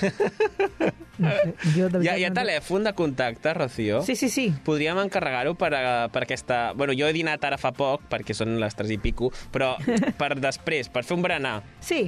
[1.22, 1.52] No sé.
[1.76, 4.00] Jo, de Hi ha, hi ha no- telèfon de contacte, Rocío?
[4.02, 4.48] Sí, sí, sí.
[4.66, 6.72] Podríem encarregar-ho per, a, per aquesta...
[6.74, 9.76] Bueno, jo he dinat ara fa poc, perquè són les 3 i pico, però
[10.22, 11.60] per després, per fer un berenar.
[11.80, 12.08] Sí.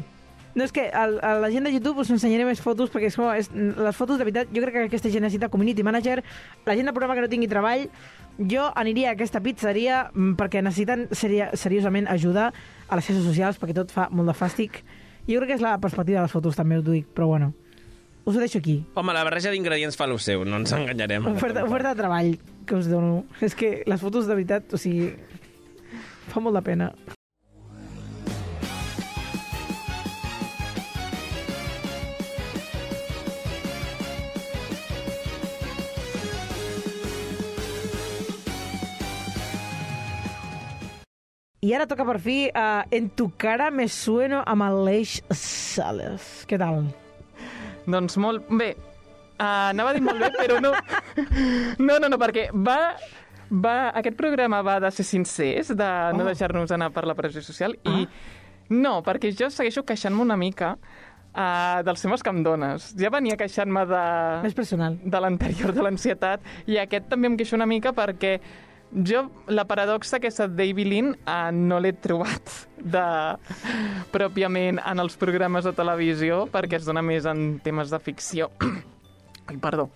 [0.56, 3.16] No, és que al, a la gent de YouTube us ensenyaré més fotos, perquè és,
[3.18, 6.24] com, és, les fotos, de veritat, jo crec que aquesta gent necessita community manager.
[6.66, 7.88] La gent del programa que no tingui treball,
[8.38, 12.52] jo aniria a aquesta pizzeria mm, perquè necessiten seria, seriosament ajudar
[12.88, 14.82] a les xarxes socials, perquè tot fa molt de fàstic.
[15.28, 17.54] Jo crec que és la perspectiva de les fotos, també ho dic, però bueno.
[18.26, 18.78] Us ho deixo aquí.
[18.96, 21.26] Home, la barreja d'ingredients fa lo seu, no ens enganyarem.
[21.34, 23.26] Oferta, oferta de treball que us dono.
[23.44, 25.12] És que les fotos, de veritat, o sigui,
[26.32, 26.94] fa molt de pena.
[41.64, 46.44] I ara toca per fi uh, En tu cara me sueno amb Aleix Sales.
[46.50, 46.84] Què tal?
[47.86, 48.70] doncs molt bé.
[49.34, 50.70] Uh, anava a dir molt bé, però no.
[51.84, 52.96] No, no, no, perquè va...
[53.54, 56.28] Va, aquest programa va de ser sincers, de no Oh.
[56.30, 58.08] deixar-nos anar per la pressió social, i
[58.74, 62.88] no, perquè jo segueixo queixant-me una mica uh, dels temes que em dones.
[62.98, 64.02] Ja venia queixant-me de
[64.48, 64.96] Més personal.
[65.04, 68.40] de l'anterior, de l'ansietat, i aquest també em queixo una mica perquè
[68.94, 73.04] jo, la paradoxa aquesta de David Lynn eh, no l'he trobat de,
[74.14, 78.50] pròpiament en els programes de televisió, perquè es dona més en temes de ficció.
[79.50, 79.90] Ai, perdó.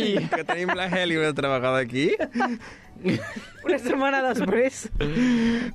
[0.00, 2.10] I que tenim la Heli una altra vegada aquí.
[3.66, 4.86] Una setmana després.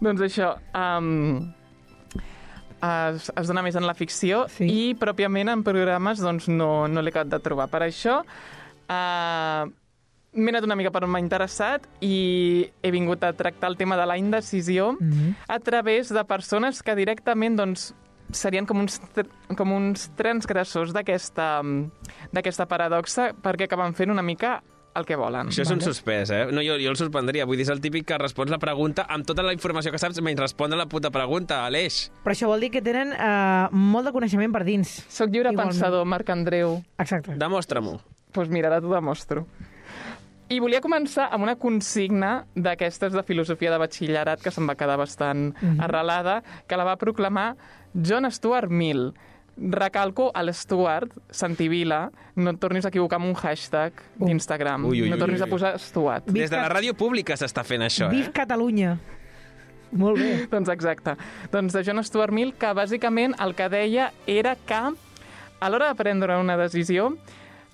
[0.01, 1.51] doncs això, um,
[2.81, 4.65] es, es dona més en la ficció Sí.
[4.65, 7.67] i pròpiament en programes doncs, no, no l'he acabat de trobar.
[7.69, 9.69] Per això uh,
[10.33, 13.97] m'he anat una mica per on m'ha interessat i he vingut a tractar el tema
[13.97, 15.35] de la indecisió Mm -hmm.
[15.47, 17.93] a través de persones que directament doncs,
[18.31, 19.01] serien com uns,
[19.57, 21.61] com uns transgressors d'aquesta
[22.31, 24.63] d'aquesta paradoxa perquè acaben fent una mica
[24.93, 25.47] el que volen.
[25.47, 26.45] Això és un suspès, eh?
[26.51, 27.45] No, jo, jo el sorprendria.
[27.45, 30.21] Vull dir, és el típic que respons la pregunta amb tota la informació que saps
[30.21, 32.11] menys respondre la puta pregunta, Aleix.
[32.25, 35.05] Però això vol dir que tenen uh, molt de coneixement per dins.
[35.07, 35.77] Soc lliure Igualment.
[35.77, 36.81] pensador, Marc Andreu.
[36.99, 37.37] Exacte.
[37.39, 37.91] Demostra-m'ho.
[37.91, 39.45] Doncs pues mira, ara t'ho demostro.
[40.51, 44.97] I volia començar amb una consigna d'aquestes de filosofia de batxillerat que se'm va quedar
[44.99, 45.79] bastant Mhm.
[45.81, 47.55] arrelada, que la va proclamar
[47.93, 49.13] John Stuart Mill.
[49.57, 54.85] Recalco a l'Stuart, Santivila, no et tornis a equivocar amb un hashtag d'Instagram.
[54.85, 55.47] Ui, ui, no ui, tornis ui.
[55.47, 56.25] a posar Stuart.
[56.27, 58.31] Viv Des de la ràdio pública s'està fent això, Viv eh?
[58.31, 58.97] Catalunya.
[59.91, 60.47] Molt bé.
[60.51, 61.15] Doncs exacte.
[61.51, 64.73] Doncs de John Stuart Mill, que bàsicament el que deia era que
[65.59, 67.17] a l'hora de prendre una decisió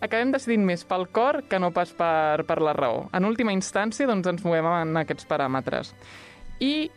[0.01, 3.07] acabem decidint més pel cor que no pas per, per la raó.
[3.13, 5.93] En última instància, doncs, ens movem en aquests paràmetres.
[6.59, 6.89] I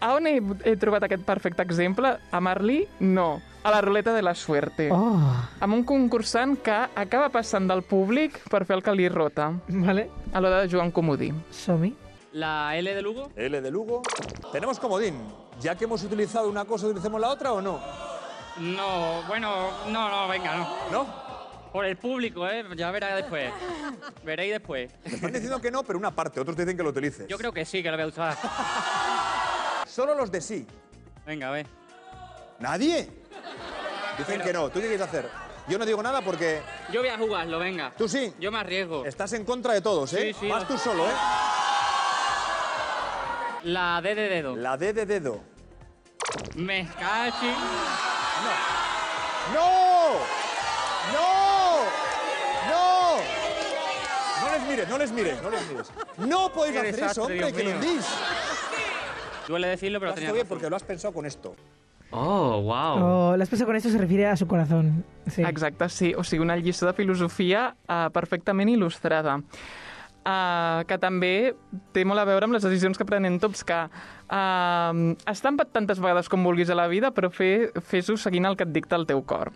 [0.00, 2.16] a on he, he trobat aquest perfecte exemple?
[2.30, 2.82] A Marlí?
[3.00, 3.40] No.
[3.66, 4.90] A la ruleta de la suerte.
[4.94, 5.18] Oh,
[5.60, 10.08] Amb un concursant que acaba passant del públic per fer el que li rota vale.
[10.32, 11.32] a l'hora de jugar un comodí.
[11.50, 11.94] Som-hi.
[12.36, 13.30] La L de Lugo.
[13.34, 14.02] L de Lugo.
[14.52, 15.16] Tenemos comodín.
[15.58, 17.80] Ya que hemos utilizado una cosa, ¿utilicemos la otra o no?
[18.60, 19.50] No, bueno,
[19.90, 20.66] no, no, venga, no.
[20.92, 21.25] ¿No?
[21.76, 22.64] Por el público, ¿eh?
[22.74, 23.52] Ya verá después.
[24.24, 24.90] Veréis después.
[25.04, 26.40] Están diciendo que no, pero una parte.
[26.40, 27.28] Otros dicen que lo utilices.
[27.28, 28.34] Yo creo que sí, que lo voy a usar.
[29.86, 30.66] Solo los de sí.
[31.26, 31.66] Venga, a ver.
[32.60, 33.10] ¿Nadie?
[34.16, 34.70] Dicen que no.
[34.70, 35.28] ¿Tú qué quieres hacer?
[35.68, 37.92] Yo no digo nada porque Yo voy a jugarlo, venga.
[37.94, 38.32] tú sí.
[38.40, 39.04] Yo me arriesgo.
[39.04, 40.32] Estás en contra de todos, ¿eh?
[40.32, 41.12] Sí, sí, Vas tú solo, ¿eh?
[43.64, 44.56] La D de dedo.
[44.56, 45.42] La D de dedo.
[46.54, 47.48] Me cachi.
[49.52, 49.60] ¡No!
[49.60, 50.45] ¡No!
[54.66, 55.92] Mires, no les mires, no les mires.
[56.18, 58.06] No podéis hacer desastre, eso, hombre, Dios que lo hundís.
[59.48, 61.54] Duele decirlo, pero Lo has tenía hecho bien porque lo has pensado con esto.
[62.10, 63.04] Oh, wow.
[63.32, 65.04] Oh, las personas con esto se refiere a su corazón.
[65.26, 65.42] Sí.
[65.42, 66.14] Exacte, sí.
[66.14, 69.40] O sigui, una lliçó de filosofia uh, perfectament il·lustrada.
[70.26, 71.54] Uh, que també
[71.94, 76.26] té molt a veure amb les decisions que prenen tots, que uh, estan tantes vegades
[76.28, 79.22] com vulguis a la vida, però fe- fes-ho seguint el que et dicta el teu
[79.22, 79.52] cor.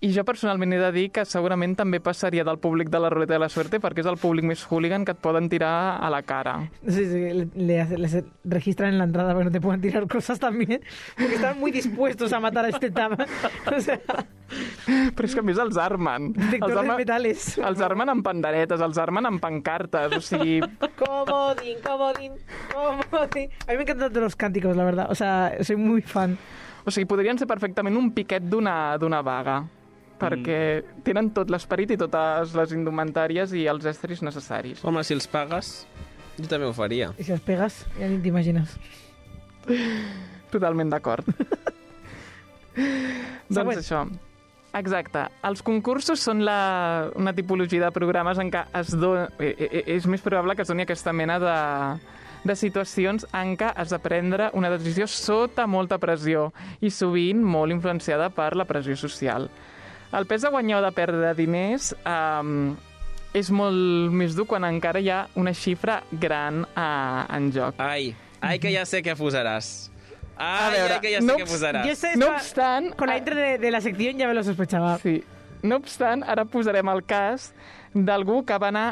[0.00, 3.34] I jo personalment he de dir que segurament també passaria del públic de la ruleta
[3.34, 6.22] de la suerte perquè és el públic més hooligan que et poden tirar a la
[6.24, 6.54] cara.
[6.86, 10.40] Sí, sí, le, les registran en la entrada para que no te puedan tirar cosas
[10.40, 10.80] también,
[11.18, 13.18] porque están muy dispuestos a matar a este tama.
[13.76, 14.00] O sea,
[15.14, 16.32] Però és que a més els armen.
[16.50, 17.44] Els armen, metales.
[17.58, 20.58] els armen amb panderetes, els armen amb pancartes, o sigui...
[20.98, 22.32] Comodín, comodín,
[22.72, 23.50] comodín.
[23.66, 25.06] A mí me encantan todos los cánticos, la verdad.
[25.10, 26.38] O sea, soy muy fan.
[26.84, 29.60] O sigui, podrien ser perfectament un piquet d'una vaga.
[30.20, 30.60] Perquè
[31.06, 34.84] tenen tot l'esperit i totes les indumentàries i els estris necessaris.
[34.84, 35.74] Home, si els pagues,
[36.38, 37.10] jo també ho faria.
[37.18, 38.76] I si els pegues, ja ni t'imagines.
[40.50, 41.26] Totalment d'acord.
[43.50, 43.78] doncs Següent.
[43.78, 44.04] això.
[44.78, 45.24] Exacte.
[45.46, 50.06] Els concursos són la, una tipologia de programes en què es do, eh, eh, és
[50.06, 51.56] més probable que es doni aquesta mena de,
[52.46, 57.74] de situacions en què has de prendre una decisió sota molta pressió i sovint molt
[57.74, 59.50] influenciada per la pressió social.
[60.12, 62.72] El pes de guanyar o de perdre diners um,
[63.36, 67.78] és molt més dur quan encara hi ha una xifra gran uh, en joc.
[67.78, 68.10] Ai,
[68.42, 69.88] ai que ja sé què posaràs.
[70.40, 71.86] Ai, veure, ai que ja sé no què posaràs.
[71.86, 72.90] Yo sé, No esta- obstant...
[72.96, 74.96] Con la ah, intro de, de la sección ya me lo sospechaba.
[74.98, 75.22] Sí.
[75.62, 77.50] No obstant, ara posarem el cas
[77.94, 78.88] d'algú que va anar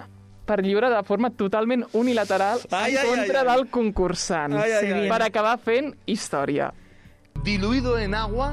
[0.49, 3.57] per lliure de forma totalment unilateral Ai, en ai, contra ai, ai.
[3.57, 5.09] del concursant Ai, ai, ai.
[5.11, 6.71] per acabar fent història.
[7.45, 8.53] Diluido en agua,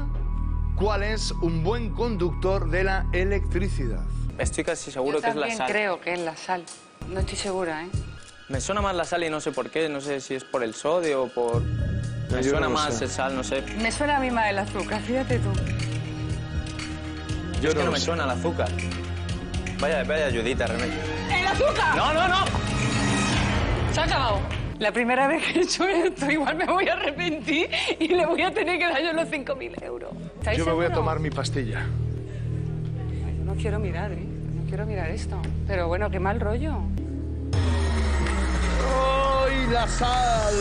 [0.76, 4.00] ¿cuál es un buen conductor de la electricidad?
[4.38, 5.70] Estoy casi seguro Yo que es la también sal.
[5.70, 6.64] creo que es la sal.
[7.08, 7.88] No estoy segura, ¿eh?
[8.48, 9.88] Me suena más la sal y no sé por qué.
[9.88, 11.62] No sé si es por el sodio o por...
[11.62, 13.04] Me Yo suena no más sé.
[13.04, 13.62] el sal, no sé.
[13.80, 15.50] Me suena a mí más el azúcar, fíjate tú.
[17.62, 18.04] Yo es que no me sé.
[18.06, 18.68] suena el azúcar.
[19.80, 21.04] Vaya, vaya ayudita, Remedios.
[21.30, 21.96] ¡El azúcar!
[21.96, 22.44] No, no, no.
[23.92, 24.40] Se ha acabado.
[24.78, 28.42] La primera vez que he hecho esto, igual me voy a arrepentir y le voy
[28.42, 30.10] a tener que dar yo los 5.000 euros.
[30.38, 31.86] ¿Estáis Yo me voy a tomar mi pastilla.
[33.38, 34.18] Yo no quiero mirar, ¿eh?
[34.54, 35.40] No quiero mirar esto.
[35.66, 36.74] Pero bueno, qué mal rollo.
[38.88, 40.54] ¡Ay, la sal!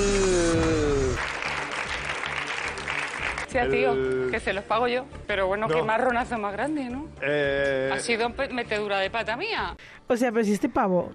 [3.46, 3.94] Hostia, tío,
[4.32, 5.06] que se los pago yo.
[5.28, 5.86] Pero bueno, qué No.
[5.86, 7.08] marronazo más grande, ¿no?
[7.22, 9.76] Eh, Ha sido metedura de pata mía.
[10.08, 11.12] O sea, pero si este pavo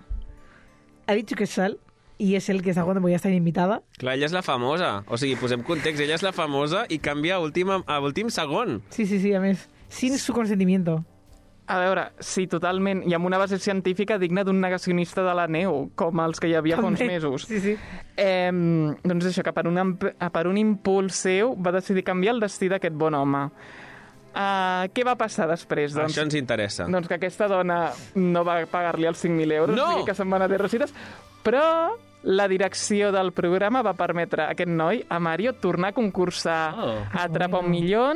[1.06, 1.78] ha dicho que es sal
[2.20, 5.04] y es el que porque ya está invitada, Clar, ella és la famosa.
[5.08, 8.82] O sigui, posem context, ella és la famosa i canvia a últim, a últim segon.
[8.90, 11.02] sí, sí, sí, a més, sin su consentimiento.
[11.66, 15.90] A veure, sí, totalment, i amb una base científica digna d'un negacionista de la neu,
[15.94, 17.44] com els que hi havia fa uns mesos.
[17.46, 17.76] Sí, sí.
[18.16, 18.50] Eh,
[19.04, 22.94] doncs això, que per un, per un impuls seu va decidir canviar el destí d'aquest
[22.98, 23.46] bon home.
[24.30, 25.94] Uh, què va passar després?
[25.94, 26.84] Doncs, Això ens interessa.
[26.86, 29.88] doncs que aquesta dona no va pagar-li els 5.000 euros, No!
[29.88, 30.92] o sigui que se'n van anar de recites,
[31.42, 31.64] però
[32.22, 36.98] la direcció del programa va permetre a aquest noi, a Mario, tornar a concursar Oh.
[37.12, 38.12] a Atrapa un milió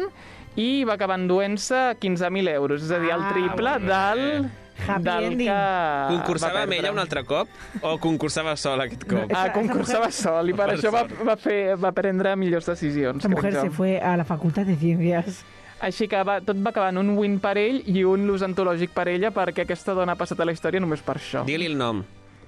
[0.57, 4.51] i va acabar enduent-se 15.000 euros, és a dir, el Ah, triple molt del,
[4.87, 5.49] Happy del ending.
[5.49, 7.49] que Concursava va amb ella un altre cop
[7.81, 9.31] o concursava sol aquest cop?
[9.33, 13.17] No, Ah, concursava sol i per Per això va, va, fer, va prendre millors decisions.
[13.25, 15.45] Esta mujer se fue a la Facultad de Ciencias.
[15.81, 18.91] Així que va, tot va acabar en un win per ell i un lose antològic
[18.91, 21.45] per ella perquè aquesta dona ha passat a la història només per això.
[21.45, 22.05] Digue-li el nom.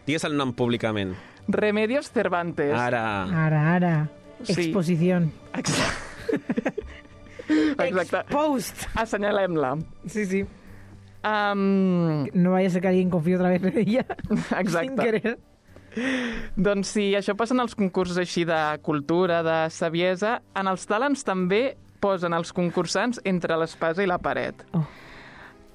[0.07, 1.15] Digues el nom públicament.
[1.49, 2.73] Remedios Cervantes.
[2.75, 3.25] Ara.
[3.47, 4.09] Ara, ara.
[4.43, 4.53] Sí.
[4.63, 5.33] Exposición.
[5.55, 6.73] Exacte.
[7.79, 8.25] Exacte.
[8.31, 8.87] Post.
[8.95, 9.77] Assenyalem-la.
[10.07, 10.45] Sí, sí.
[11.25, 14.07] Um, No vaya a ser que alguien confíe otra vez en ella.
[14.59, 14.81] Exacte.
[14.89, 15.39] Sin querer.
[16.57, 20.43] doncs sí, això passa en els concursos així de cultura, de saviesa.
[20.55, 24.61] En els talents també posen els concursants entre l'espasa i la paret.
[24.77, 24.85] Oh.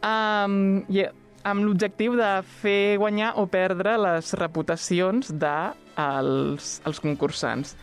[0.06, 1.06] Um, i
[1.44, 2.30] amb l'objectiu de
[2.62, 5.54] fer guanyar o perdre les reputacions de
[5.98, 7.76] els, els concursants.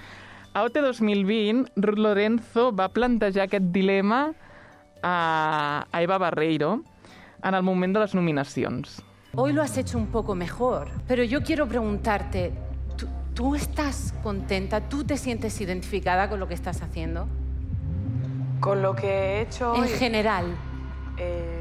[0.54, 4.32] A OT 2020, Ruth Lorenzo va plantejar aquest dilema
[5.02, 6.80] a, a Eva Barreiro
[7.44, 9.02] en el moment de les nominacions.
[9.36, 12.52] Hoy lo has hecho un poco mejor, pero yo quiero preguntarte,
[12.96, 14.80] ¿tú, tú estás contenta?
[14.88, 17.28] ¿Tú te sientes identificada con lo que estás haciendo?
[18.60, 20.46] Con lo que he hecho En hoy, general.
[21.18, 21.57] eh,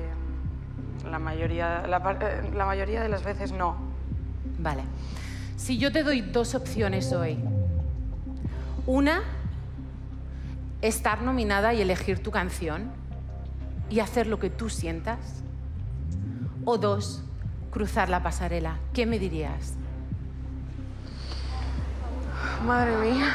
[1.08, 3.76] la, mayoría, la, eh, la mayoría de las veces no.
[4.60, 4.84] Vale.
[5.56, 7.38] Si yo te doy dos opciones hoy.
[8.86, 9.22] Una,
[10.82, 12.92] estar nominada y elegir tu canción
[13.90, 15.44] y hacer lo que tú sientas.
[16.64, 17.24] O dos,
[17.72, 18.78] cruzar la pasarela.
[18.94, 19.74] ¿Qué me dirías?
[22.66, 23.28] Madre mía.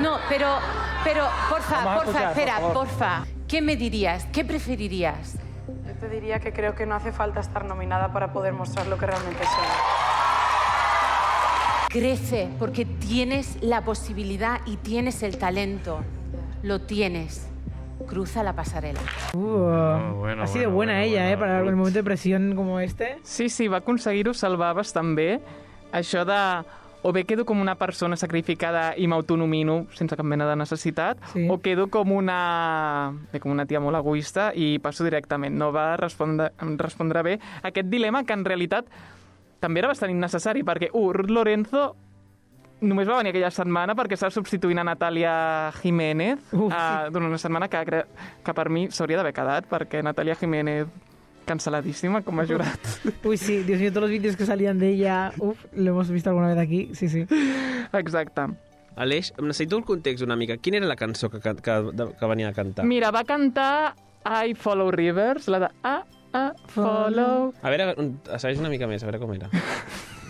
[0.00, 0.58] No, pero,
[1.04, 2.74] pero, porfa, porfa, escuchar, por espera, favor.
[2.74, 3.24] porfa.
[3.46, 4.26] ¿Qué me dirías?
[4.32, 5.36] ¿Qué preferirías?
[5.66, 8.98] Yo te diría que creo que no hace falta estar nominada para poder mostrar lo
[8.98, 9.64] que realmente soy.
[11.88, 16.00] Crece porque tienes la posibilidad y tienes el talento.
[16.62, 17.48] Lo tienes.
[18.06, 19.00] Cruza la pasarela.
[19.32, 21.36] Uh, bueno, ha sido bueno, buena bueno, ella, bueno, ¿eh?
[21.38, 23.18] Para el momento de presión como este.
[23.22, 25.40] Sí, sí, va aconseguir-ho salvar bastant bé.
[25.94, 26.38] Això de
[27.04, 31.46] o bé quedo com una persona sacrificada i m'autonomino sense cap mena de necessitat, Sí.
[31.50, 35.54] o quedo com una, bé, com una tia molt egoista i passo directament.
[35.54, 38.88] No va respondre, respondre bé aquest dilema que en realitat
[39.60, 41.94] també era bastant innecessari, perquè, uh, Ruth Lorenzo
[42.84, 47.38] només va venir aquella setmana perquè estava substituint a Natàlia Jiménez Uf, uh, durant una
[47.38, 47.84] setmana que,
[48.44, 50.88] que per mi s'hauria d'haver quedat perquè Natàlia Jiménez
[51.44, 52.78] canceladísima com a jurat.
[53.24, 56.30] Uy, sí, Dios mío, todos los vídeos que salían de ella, uf, lo hemos visto
[56.30, 57.26] alguna vez aquí, sí, sí.
[57.92, 58.42] Exacte.
[58.96, 60.56] Aleix, necessito el context una mica.
[60.56, 61.82] Quina era la cançó que, que, que,
[62.18, 62.84] que venia a cantar?
[62.86, 65.96] Mira, va cantar I Follow Rivers, la de I,
[66.34, 67.52] I Follow...
[67.62, 69.50] A veure, un- segueix una mica més, a veure com era.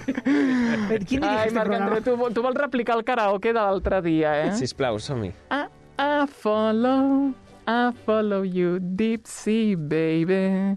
[0.05, 1.72] Qui dirige Ai, Marc?
[1.72, 4.50] André, tu, tu vols replicar el karaoke de l'altre dia, eh?
[4.57, 5.31] Sisplau, som-hi.
[5.53, 5.62] I,
[6.00, 7.33] I follow,
[7.66, 10.77] I follow you, deep sea, baby.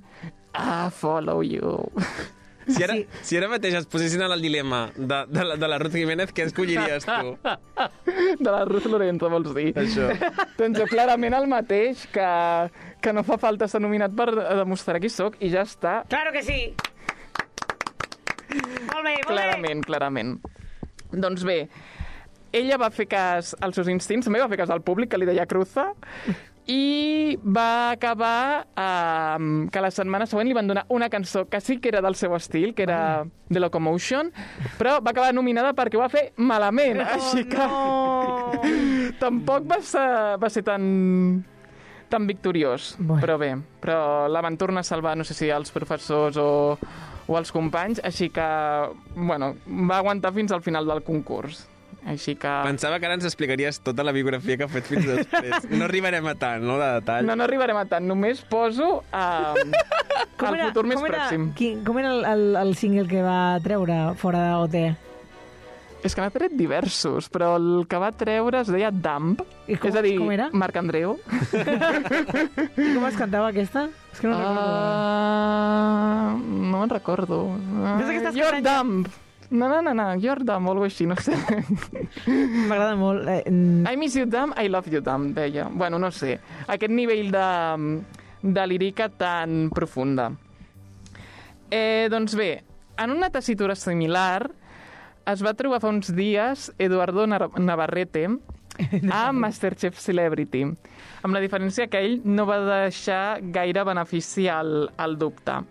[0.56, 1.92] I follow you.
[2.68, 5.78] Si ara, si ara mateix es posessin en el dilema de, de, la, de la
[5.80, 7.38] Ruth Jiménez, què escolliries tu?
[8.44, 9.70] De la Ruth Lorenzo, vols dir?
[9.80, 10.10] Això.
[10.58, 12.28] Doncs jo clarament el mateix, que,
[13.04, 16.02] que no fa falta ser nominat per demostrar qui sóc i ja està.
[16.12, 16.60] Claro que sí!
[18.52, 20.36] Molt bé, molt Clarament, clarament.
[21.16, 21.62] Doncs bé,
[22.52, 25.28] ella va fer cas als seus instints, també va fer cas al públic, que li
[25.30, 25.94] deia cruza,
[26.68, 31.78] i va acabar eh, que la setmana següent li van donar una cançó que sí
[31.80, 34.32] que era del seu estil, que era The Locomotion,
[34.78, 37.68] però va acabar nominada perquè ho va fer malament, així que
[39.24, 40.08] tampoc va ser,
[40.42, 41.46] va ser tan
[42.10, 43.20] tan victoriós, Bueno.
[43.20, 43.50] però bé,
[43.84, 46.78] però la van tornar a salvar, no sé si els professors o,
[47.28, 48.46] o els companys, així que,
[49.16, 51.66] bueno, va aguantar fins al final del concurs.
[52.08, 52.48] Així que...
[52.64, 55.66] Pensava que ara ens explicaries tota la biografia que ha fet fins després.
[55.74, 57.26] No arribarem a tant, no?, de detall.
[57.28, 59.66] No, no arribarem a tant, només poso eh,
[60.40, 61.50] Com el era, futur més com era, pròxim.
[61.58, 64.80] Qui, com era el, el, el single que va treure fora d'OT?
[66.08, 69.90] És que n'ha tret diversos, però el que va treure es deia Dump, I com-
[69.90, 70.48] és a dir, com era?
[70.54, 71.18] Marc Andreu.
[72.78, 73.88] I com es cantava aquesta?
[74.14, 74.66] És que no recordo.
[74.72, 76.38] Uh,
[76.72, 77.40] no me'n recordo.
[77.52, 79.26] Uh, Pensa que estàs you're cantant- dumb.
[79.50, 81.38] No, no, no, no, you're dumb, o alguna així, no sé.
[82.68, 83.28] M'agrada molt.
[83.32, 85.70] Eh, I miss you dumb, I love you dumb, deia.
[85.72, 86.38] Bueno, no sé.
[86.68, 88.02] Aquest nivell de,
[88.44, 90.34] de lírica tan profunda.
[91.72, 92.64] Eh, doncs bé,
[92.98, 94.50] en una tessitura similar
[95.28, 98.28] es va trobar fa uns dies Eduardo Navarrete
[99.12, 100.64] a Masterchef Celebrity,
[101.24, 105.62] amb la diferència que ell no va deixar gaire benefici al, al dubte.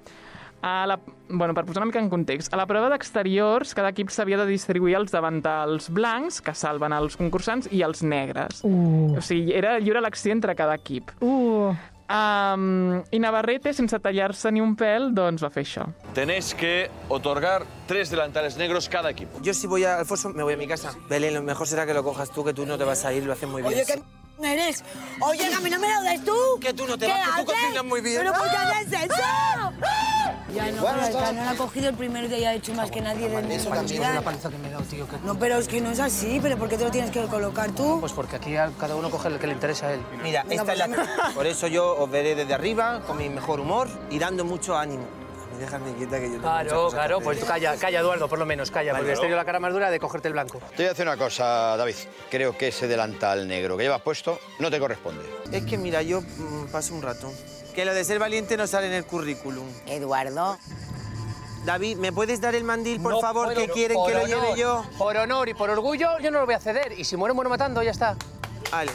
[0.63, 4.09] A la, bueno, per posar una mica en context, a la prova d'exteriors, cada equip
[4.11, 8.63] s'havia de distribuir els davantals blancs, que salven els concursants, i els negres.
[8.65, 9.15] Uh.
[9.19, 11.13] O sigui, era lliure elecció entre cada equip.
[11.21, 11.75] Uh.
[12.07, 15.89] Um, I Navarrete, sense tallar-se ni un pèl, doncs va fer això.
[16.15, 19.41] Tenéis que otorgar tres delantales negros cada equipo.
[19.43, 20.95] Yo si voy a Alfonso, me voy a mi casa.
[21.11, 23.27] Belén, lo mejor será que lo cojas tú, que tú no te vas a ir,
[23.27, 23.75] lo haces muy bien.
[23.75, 24.03] Oye, ¿qué m-
[24.45, 24.85] eres?
[25.21, 26.35] Oye, a mí no me lo des tú.
[26.61, 28.19] Que tú no te ¿Qué vas, que tú cocinas muy bien.
[28.19, 28.73] ¿Pero por qué ¡Ah!
[28.81, 29.73] haces eso?
[30.55, 33.01] Ya no, esta no la ha cogido el primero que ya ha hecho más que
[33.01, 35.07] nadie de Eso también es la paliza que me he dado, tío.
[35.09, 36.39] que- No, pero es que no es así.
[36.41, 37.99] ¿Pero por qué te lo tienes que colocar tú?
[38.01, 40.01] Pues porque aquí cada uno coge el que le interesa a él.
[40.23, 40.87] Mira, Venga, esta es la...
[40.89, 44.77] pues Por eso yo os veré desde arriba, con mi mejor humor y dando mucho
[44.79, 45.05] ánimo.
[45.57, 47.49] Mí déjame quieta que yo tengo Claro, claro, pues hacer.
[47.49, 49.03] calla, calla, Eduardo, por lo menos, calla, Vale.
[49.03, 50.59] porque has tenido la cara más dura de cogerte el blanco.
[50.71, 51.95] Te voy a decir una cosa, David.
[52.31, 55.23] Creo que ese delantal negro que llevas puesto no te corresponde.
[55.53, 57.33] Es que mira, yo mm, paso un rato.
[57.75, 59.67] Que lo de ser valiente no sale en el currículum.
[59.87, 60.59] Eduardo.
[61.65, 64.57] David, ¿me puedes dar el mandil, por No favor, puedo, que quieren que lo lleve
[64.57, 64.85] yo?
[64.99, 66.93] Por honor y por orgullo, yo no lo voy a ceder.
[66.99, 68.15] Y si muero, muero matando, ya está.
[68.71, 68.93] Vale.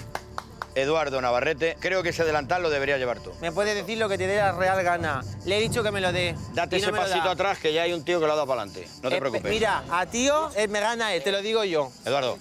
[0.75, 3.31] Eduardo Navarrete, creo que ese delantal lo deberías llevar tú.
[3.41, 5.21] Me puedes decir lo que te dé la real gana.
[5.45, 6.35] Le he dicho que me lo dé.
[6.53, 7.31] Date no ese pasito da.
[7.31, 8.87] atrás que ya hay un tío que lo ha dado para adelante.
[9.03, 9.51] No te Eh, preocupes.
[9.51, 11.91] Mira, a tío eh, me gana él, te lo digo yo.
[12.05, 12.37] Eduardo,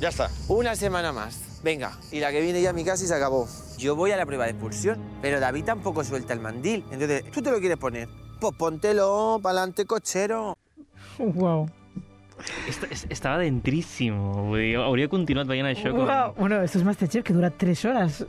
[0.00, 0.30] ya está.
[0.48, 1.38] Una semana más.
[1.62, 3.48] Venga, y la que viene ya a mi casa y se acabó.
[3.78, 6.84] Yo voy a la prueba de expulsión, pero David tampoco suelta el mandil.
[6.90, 8.08] Entonces, ¿tú te lo quieres poner?
[8.40, 10.56] Pues póntelo, pa'lante, cochero.
[11.18, 11.68] Wow.
[12.68, 14.14] Est est estava dentríssim.
[14.50, 16.06] Vull dir, hauria continuat veient això com...
[16.38, 18.22] Bueno, esto es Masterchef, que dura 3 horas.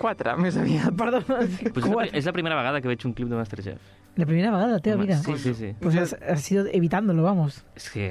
[0.00, 0.94] Quatre, més aviat.
[0.96, 1.20] Perdó.
[1.26, 3.80] Pues és, la, és la primera vegada que veig un clip de Masterchef.
[4.16, 5.18] La primera vegada, teva Home, vida.
[5.22, 5.68] sí, sí, sí.
[5.80, 7.60] Pues has, has ido evitándolo, vamos.
[7.76, 8.08] És que...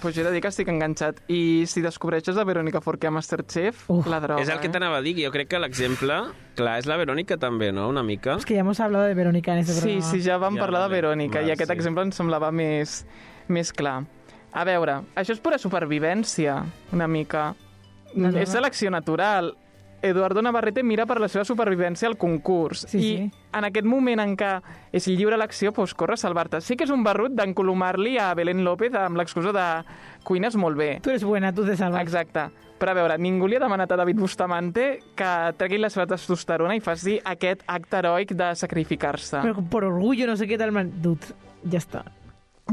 [0.00, 1.18] Pues jo he de dir que estic enganxat.
[1.28, 4.74] I si descobreixes a Verónica Forqué a Masterchef, la droga, És el que eh?
[4.76, 6.20] t'anava a dir, que jo crec que l'exemple,
[6.60, 8.36] clar, és la Verònica també, no?, una mica.
[8.38, 10.10] Es que ya hemos hablado de Verónica en este Sí, programa.
[10.12, 11.00] sí, ja vam Ja, parlar de vale.
[11.00, 11.76] Verònica Val, i aquest sí.
[11.80, 13.04] exemple em semblava més,
[13.48, 14.04] més clar.
[14.52, 16.60] A veure, això és pura supervivència,
[16.92, 17.52] una mica.
[18.14, 18.38] No, no.
[18.38, 19.54] És selecció natural.
[20.02, 22.86] Eduardo Navarrete mira per la seva supervivència al concurs.
[22.88, 23.26] Sí, I sí.
[23.56, 24.54] en aquest moment en què
[24.96, 26.62] és lliure elecció, doncs corre a salvar-te.
[26.64, 29.66] Sí que és un barrut d'encolomar-li a Belén López amb l'excusa de
[30.24, 30.90] cuines molt bé.
[31.04, 32.02] Tu eres buena, tu te salvas.
[32.02, 32.48] Exacte.
[32.80, 34.86] Però a veure, ningú li ha demanat a David Bustamante
[35.16, 35.30] que
[35.60, 39.44] tregui la seva testosterona i faci aquest acte heroic de sacrificar-se.
[39.44, 40.90] Pero por orgullo, no sé qué tal, man.
[41.02, 42.06] Dude, ya está.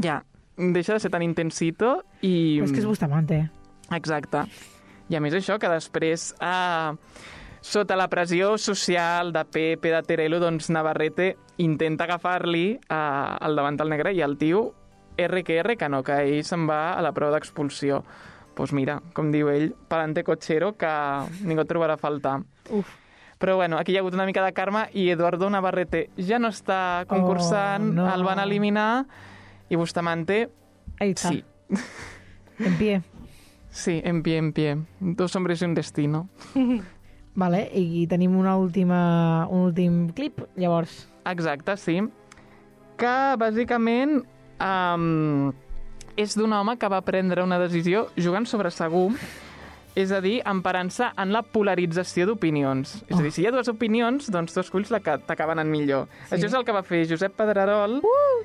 [0.00, 0.22] Ja,
[0.58, 2.60] deixa de ser tan intensito i...
[2.62, 3.48] Es que es Bustamante.
[3.94, 4.44] Exacte.
[5.08, 6.92] I a més això, que després, eh,
[7.64, 13.88] sota la pressió social de Pepe, de Terelo, doncs Navarrete intenta agafar-li eh, al davantal
[13.88, 14.74] negre i el tio
[15.18, 18.02] R que R que no, que ell se'n va a la prova d'expulsió.
[18.02, 20.88] Doncs pues mira, com diu ell, palante cochero, que
[21.46, 22.40] ningú et trobarà a faltar.
[22.74, 22.88] Uf.
[23.38, 26.50] Però bueno, aquí hi ha hagut una mica de karma i Eduardo Navarrete ja no
[26.50, 28.06] està concursant, Oh, no.
[28.14, 29.06] el van eliminar
[29.68, 30.50] i Bustamante...
[30.98, 31.28] Ahí está.
[31.28, 31.44] Sí.
[32.58, 33.02] En pie.
[33.70, 34.76] Sí, en pie, en pie.
[35.00, 36.28] Dos hombres y un destino.
[37.38, 41.06] Vale, i tenim una última, un últim clip, llavors.
[41.28, 42.00] Exacte, sí.
[42.98, 44.24] Que, bàsicament,
[44.58, 45.52] um,
[46.18, 49.12] és d'un home que va prendre una decisió jugant sobre segur,
[49.94, 53.04] és a dir, emparant-se en la polarització d'opinions.
[53.06, 55.70] És a dir, si hi ha dues opinions, doncs tu esculls la que t'acaben en
[55.70, 56.10] millor.
[56.10, 56.24] Sí.
[56.24, 56.34] Sí.
[56.34, 58.38] Això és el que va fer Josep Pedrerol uh!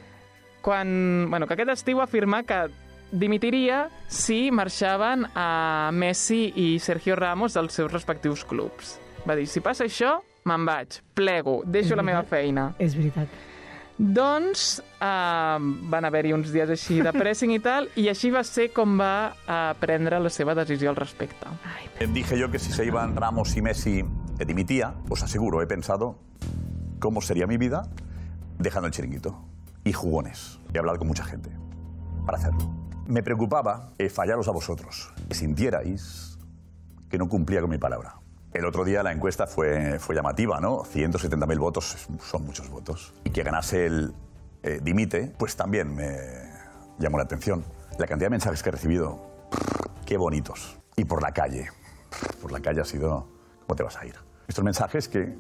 [0.64, 1.28] Quan...
[1.30, 2.64] Bueno, que aquest estiu va afirmar que
[3.14, 8.96] dimitiria si marxaven a Messi i Sergio Ramos dels seus respectius clubs.
[9.28, 10.16] Va dir, si passa això,
[10.50, 12.72] me'n vaig, plego, deixo la meva feina.
[12.82, 13.30] És veritat.
[13.94, 15.58] Doncs eh,
[15.94, 19.14] van haver-hi uns dies així de pressing i tal, i així va ser com va
[19.46, 21.46] eh, prendre la seva decisió al respecte.
[22.00, 24.02] Eh, Dije yo que si se iban Ramos y Messi,
[24.40, 26.18] que dimitía, os aseguro, he pensado
[27.00, 27.84] cómo sería mi vida
[28.58, 29.38] dejando el chiringuito.
[29.84, 30.60] Y jugones.
[30.74, 31.50] He hablado con mucha gente
[32.26, 32.72] para hacerlo.
[33.06, 36.38] Me preocupaba eh, fallaros a vosotros, que sintierais
[37.10, 38.16] que no cumplía con mi palabra.
[38.54, 40.84] El otro día la encuesta fue, fue llamativa, ¿no?
[40.84, 43.14] 170.000 votos son muchos votos.
[43.24, 44.14] Y que ganase el
[44.62, 46.18] eh, dimite, pues también me
[46.98, 47.66] llamó la atención.
[48.00, 49.20] La cantidad de mensajes que he recibido,
[50.06, 50.78] qué bonitos.
[50.96, 51.70] Y por la calle,
[52.42, 53.28] por la calle ha sido,
[53.66, 54.16] ¿cómo te vas a ir?
[54.48, 55.36] Estos mensajes que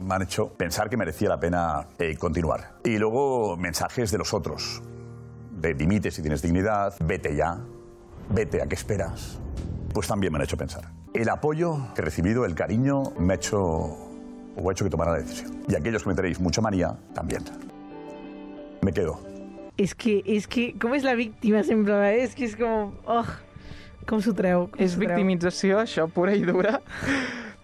[0.00, 2.78] me han hecho pensar que merecía la pena eh, continuar.
[2.84, 4.82] Y luego mensajes de los otros,
[5.50, 7.58] de dimite si tienes dignidad, vete ya,
[8.30, 9.38] vete a qué esperas,
[9.92, 10.90] pues también me han hecho pensar.
[11.14, 15.12] El apoyo que he recibido, el cariño, me ha hecho, o ha hecho que tomara
[15.12, 15.62] la decisión.
[15.68, 17.44] Y aquellos que me tenéis mucha manía, también.
[18.82, 19.20] Me quedo.
[19.80, 22.24] És que, és que, com és la víctima sempre, eh?
[22.26, 22.92] és que és com...
[23.08, 23.24] Oh,
[24.08, 24.66] com s'ho treu?
[24.74, 26.82] Com És victimització, això, pura i dura,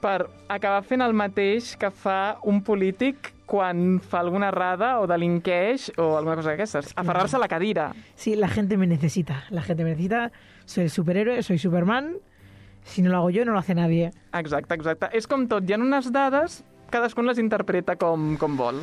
[0.00, 5.92] per acabar fent el mateix que fa un polític quan fa alguna errada o delinqueix
[6.02, 6.92] o alguna cosa d'aquestes.
[6.98, 7.92] Aferrar-se a la cadira.
[8.16, 9.44] Sí, la gente me necesita.
[9.50, 10.32] La gente me necesita.
[10.64, 12.16] Soy el superhéroe, soy Superman.
[12.82, 14.10] Si no lo hago yo, no lo hace nadie.
[14.32, 15.08] Exacte, exacte.
[15.12, 15.66] És com tot.
[15.66, 18.82] Hi ha unes dades, cadascun les interpreta com, com vol.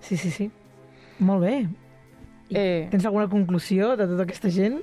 [0.00, 0.50] Sí, sí, sí.
[1.18, 1.56] Molt bé.
[2.50, 2.88] I Eh.
[2.90, 4.78] Tens alguna conclusió de tota aquesta gent?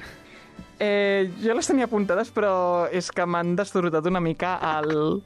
[0.84, 5.22] Eh, jo les tenia apuntades, però és que m'han destorrotat una mica el,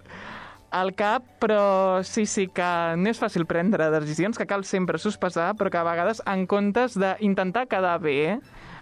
[0.75, 2.69] el cap, però sí, sí, que
[2.99, 6.97] no és fàcil prendre decisions, que cal sempre sospesar, però que a vegades, en comptes
[6.99, 8.37] d'intentar quedar bé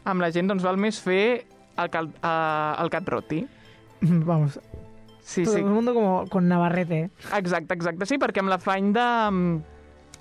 [0.05, 1.45] amb la gent, doncs val més fer
[1.77, 3.45] el, cal, eh, el cat roti.
[4.01, 4.59] Vamos.
[5.21, 5.61] Sí, Todo sí.
[5.61, 7.09] el mundo como con Navarrete.
[7.33, 8.05] Exacte, exacte.
[8.05, 9.07] Sí, perquè amb l'afany de,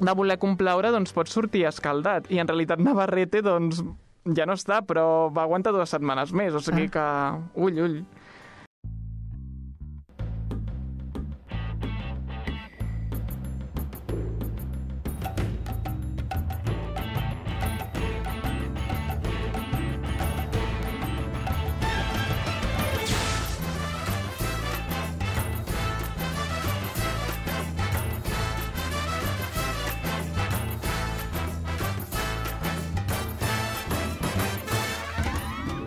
[0.01, 2.31] de voler complaure doncs pots sortir escaldat.
[2.33, 3.83] I en realitat Navarrete doncs
[4.33, 6.55] ja no està, però va aguantar dues setmanes més.
[6.57, 7.05] O sigui que...
[7.61, 7.99] Ull, ull.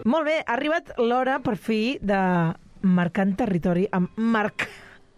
[0.07, 2.19] Molt bé, ha arribat l'hora, per fi, de
[2.87, 4.63] marcant territori amb Marc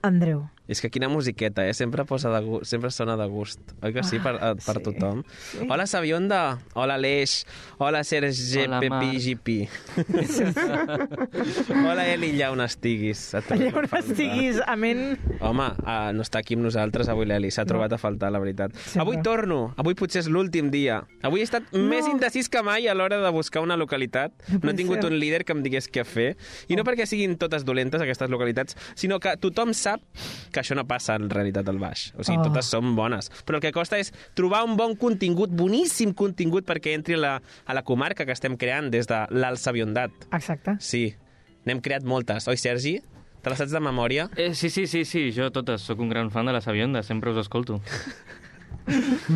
[0.08, 0.48] Andreu.
[0.70, 1.74] És que quina musiqueta, eh?
[1.74, 3.58] Sempre, posa de gust, sempre sona de gust.
[3.82, 4.84] Oi que sí, per, Ah, per sí.
[4.86, 5.24] tothom?
[5.26, 5.66] Sí.
[5.68, 6.60] Hola, Sabionda.
[6.76, 7.40] Hola, Aleix.
[7.80, 8.80] Hola, Serge Hola.
[8.80, 9.68] PPGP.
[11.90, 13.22] Hola, Eli, allà on estiguis.
[13.40, 15.18] Allà on estiguis, amén.
[15.42, 18.76] Home, uh, no està aquí amb nosaltres avui l'Eli, s'ha trobat a faltar, la veritat.
[18.78, 19.02] Sempre.
[19.08, 21.02] Avui torno, avui potser és l'últim dia.
[21.26, 21.82] Avui he estat No.
[21.90, 24.32] més indecís que mai a l'hora de buscar una localitat.
[24.54, 25.10] No No, he tingut ser.
[25.12, 26.36] un líder que em digués què fer.
[26.68, 30.02] I no perquè siguin totes dolentes, aquestes localitats, sinó que tothom sap
[30.52, 32.14] que això no passa en realitat al baix.
[32.18, 32.44] O sigui, Oh.
[32.50, 33.32] totes són bones.
[33.46, 37.34] Però el que costa és trobar un bon contingut, boníssim contingut, perquè entri a la,
[37.66, 40.12] a la comarca que estem creant des de l'Alt Sabiondat.
[40.32, 40.76] Exacte.
[40.80, 41.16] Sí,
[41.66, 43.00] n'hem creat moltes, oi, Sergi?
[43.42, 44.30] Te les saps de memòria?
[44.36, 45.82] Eh, sí, sí, sí, sí, jo totes.
[45.82, 47.80] Sóc un gran fan de la Sabionda, sempre us escolto.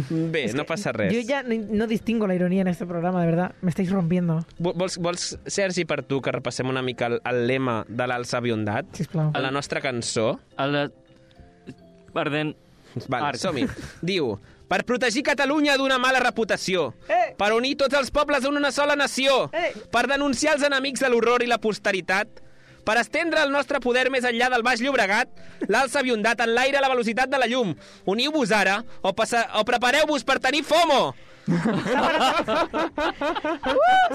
[0.10, 1.14] Bé, no passa res.
[1.14, 3.56] Yo ya no, no distingo la ironía en este programa, de verdad.
[3.62, 4.46] Me estáis rompiendo.
[4.58, 8.42] Vo- Vols, vols, Sergi, per tu, que repassem una mica el, el lema de l'Alça
[8.42, 8.90] Biondat?
[8.98, 9.30] Sisplau.
[9.34, 10.40] A la nostra cançó?
[10.58, 10.92] El.
[12.14, 12.56] Perdent...
[13.10, 13.40] Vale, Arc.
[13.42, 13.64] som-hi.
[14.06, 14.36] Diu,
[14.70, 17.34] per protegir Catalunya d'una mala reputació, Eh!
[17.38, 19.48] per unir tots els pobles en una sola nació,
[19.92, 22.42] per denunciar els enemics de l'horror i la posteritat,
[22.86, 25.30] per estendre el nostre poder més enllà del Baix Llobregat,
[25.72, 27.74] l'alça aviondat en l'aire a la velocitat de la llum.
[28.06, 31.14] Uniu-vos ara o, passa, o prepareu-vos per tenir FOMO!
[31.44, 31.60] Uh,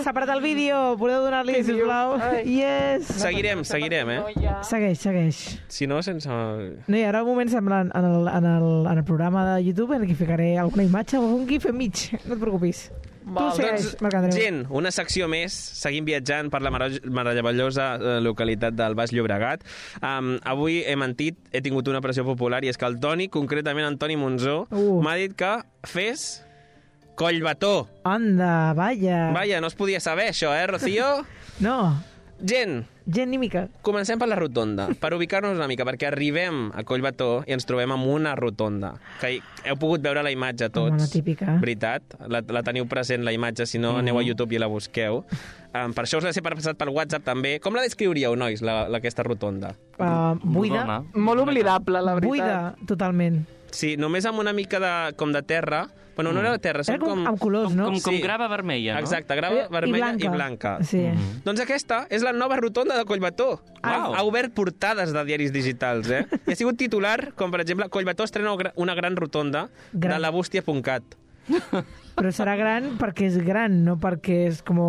[0.02, 2.16] S'ha parat el vídeo, voleu donar-li, sisplau?
[2.44, 3.08] Yes.
[3.20, 4.20] Seguirem, seguirem, eh?
[4.64, 5.42] Segueix, segueix.
[5.72, 6.28] Si no, sense...
[6.30, 9.96] No, hi haurà un moment semblant en el, en el, en el programa de YouTube
[9.98, 12.06] en què ficaré alguna imatge o algun gif enmig.
[12.24, 12.88] No et preocupis.
[13.28, 14.30] Tu segueix, Marc Andreu.
[14.32, 15.52] doncs, gent, una secció més.
[15.52, 19.66] Seguim viatjant per la meravellosa eh, localitat del Baix Llobregat.
[20.00, 23.84] Um, avui he mentit, he tingut una pressió popular, i és que el Toni, concretament
[23.90, 25.02] en Toni Monzó, Uh.
[25.04, 26.38] m'ha dit que fes
[27.18, 27.88] collbató.
[28.06, 29.32] Anda, vaya.
[29.34, 31.26] Vaja, no es podia saber això, eh, Rocío?
[31.58, 31.98] No.
[32.38, 32.84] Gent.
[33.10, 33.64] Gent ni mica.
[33.82, 37.90] Comencem per la rotonda, per ubicar-nos una mica, perquè arribem a Collbató i ens trobem
[37.90, 38.92] amb una rotonda.
[39.18, 41.02] Que heu pogut veure la imatge tots.
[41.02, 41.56] La típica.
[41.58, 42.14] Veritat?
[42.30, 43.98] La, la teniu present, la imatge, si no, Mhm.
[44.04, 45.24] aneu a YouTube i la busqueu.
[45.74, 47.58] Um, per això us l'he passat pel WhatsApp també.
[47.58, 49.74] Com la descriuríeu, nois, la, la, aquesta rotonda?
[49.98, 51.02] Uh, buida.
[51.14, 52.28] Molt oblidable, la veritat.
[52.28, 53.42] Buida, totalment.
[53.72, 55.88] Sí, només amb una mica de, com de terra.
[56.18, 57.26] Bueno, no era terra, són Era com, com...
[57.30, 57.84] amb colors, no?
[57.92, 59.04] Com, com grava vermella, no?
[59.06, 60.24] Exacte, grava Eh, i vermella blanca.
[60.26, 60.72] i blanca.
[60.82, 61.02] Sí.
[61.44, 63.60] Doncs aquesta és la nova rotonda de Collbató.
[63.86, 66.24] Ha, ha obert portades de diaris digitals, eh?
[66.50, 70.16] I ha sigut titular, com per exemple, Collbató estrena una gra- una gran rotonda Gran.
[70.16, 71.14] de la bústia.cat.
[72.18, 74.82] Però serà gran perquè és gran, no perquè és com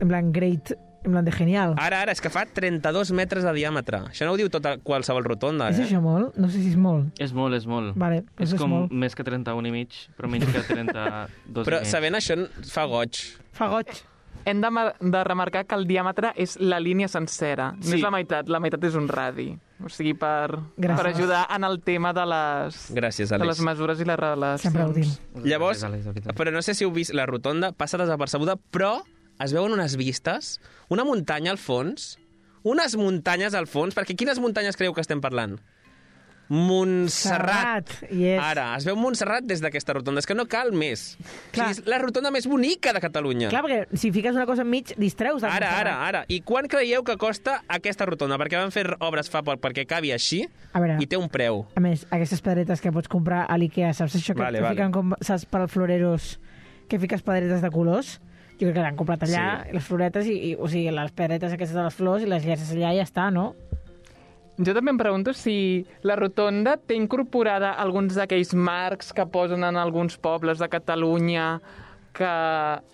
[0.00, 0.74] en plan great,
[1.04, 1.74] en plan de genial.
[1.78, 4.00] Ara, ara, és que fa 32 metres de diàmetre.
[4.10, 5.84] Això no ho diu tota qualsevol rotonda, És eh?
[5.84, 6.36] això molt?
[6.40, 7.12] No sé si és molt.
[7.20, 7.94] És molt, és molt.
[7.96, 8.90] Vale, és és com molt.
[8.92, 11.90] més que 31 i mig, però menys que 32 Però i mig.
[11.90, 12.38] sabent això
[12.72, 13.20] fa goig.
[13.52, 13.92] Fa goig.
[14.44, 14.68] Hem de,
[15.00, 17.70] de remarcar que el diàmetre és la línia sencera.
[17.78, 17.94] No Sí.
[17.96, 19.54] és la meitat, la meitat és un radi.
[19.82, 20.96] O sigui, per, Gràcies.
[21.00, 23.46] per ajudar en el tema de les, Gràcies, de Àlex.
[23.46, 24.60] les mesures i les relacions.
[24.60, 25.08] Sempre ho dim.
[25.44, 29.02] Llavors, Gràcies, de però no sé si heu vist la rotonda, passa desapercebuda, però
[29.42, 32.18] es veuen unes vistes, una muntanya al fons,
[32.62, 35.58] unes muntanyes al fons, perquè quines muntanyes creieu que estem parlant?
[36.48, 37.88] Montserrat.
[38.12, 38.36] Yes.
[38.42, 40.20] Ara, es veu Montserrat des d'aquesta rotonda.
[40.20, 41.14] És que no cal més.
[41.16, 43.48] O sigui, és la rotonda més bonica de Catalunya.
[43.52, 45.42] Clar, perquè si fiques una cosa enmig, distreus.
[45.42, 45.80] Ara, Montserrat.
[45.80, 46.22] ara, ara.
[46.28, 48.36] I quan creieu que costa aquesta rotonda?
[48.40, 50.98] Perquè van fer obres fa poc perquè cabi així A veure.
[51.00, 51.64] i té un preu.
[51.76, 54.76] A més, aquestes pedretes que pots comprar a l'Ikea, saps això que Vale, te vale.
[54.76, 56.34] fiquen com, saps, per als floreros,
[56.88, 58.18] que fiques pedretes de colors?
[58.60, 59.72] Jo crec que l'han comprat allà, Sí.
[59.74, 62.70] les floretes, i, i, o sigui, les pedretes aquestes de les flors, i les llences
[62.72, 63.54] allà i ja està, no?
[64.56, 69.74] Jo també em pregunto si la rotonda té incorporada alguns d'aquells marcs que posen en
[69.76, 71.60] alguns pobles de Catalunya
[72.14, 72.28] que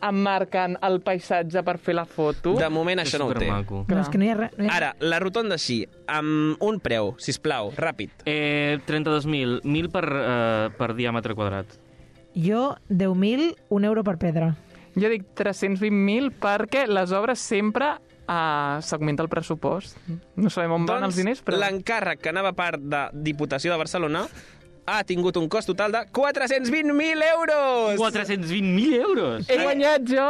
[0.00, 2.54] emmarquen el paisatge per fer la foto.
[2.56, 3.44] De moment això no ho té.
[3.44, 3.82] supermaco.
[3.90, 4.54] No, és que no hi ha res.
[4.56, 4.76] No hi ha...
[4.78, 8.24] Ara, la rotonda així, amb un preu, si plau, ràpid.
[8.24, 11.76] Eh, 32.000, 1.000 per, eh, per diàmetre quadrat.
[12.32, 14.54] Jo, 10.000, un euro per pedra.
[14.98, 19.98] Jo dic 320.000 perquè les obres sempre uh, s'augmenta el pressupost.
[20.36, 21.60] No sabem on van els diners, però...
[21.62, 24.24] l'encàrrec que anava a part de Diputació de Barcelona
[24.98, 27.96] ha tingut un cost total de 420.000 euros!
[28.00, 29.48] 420.000 euros!
[29.48, 30.26] He guanyat jo!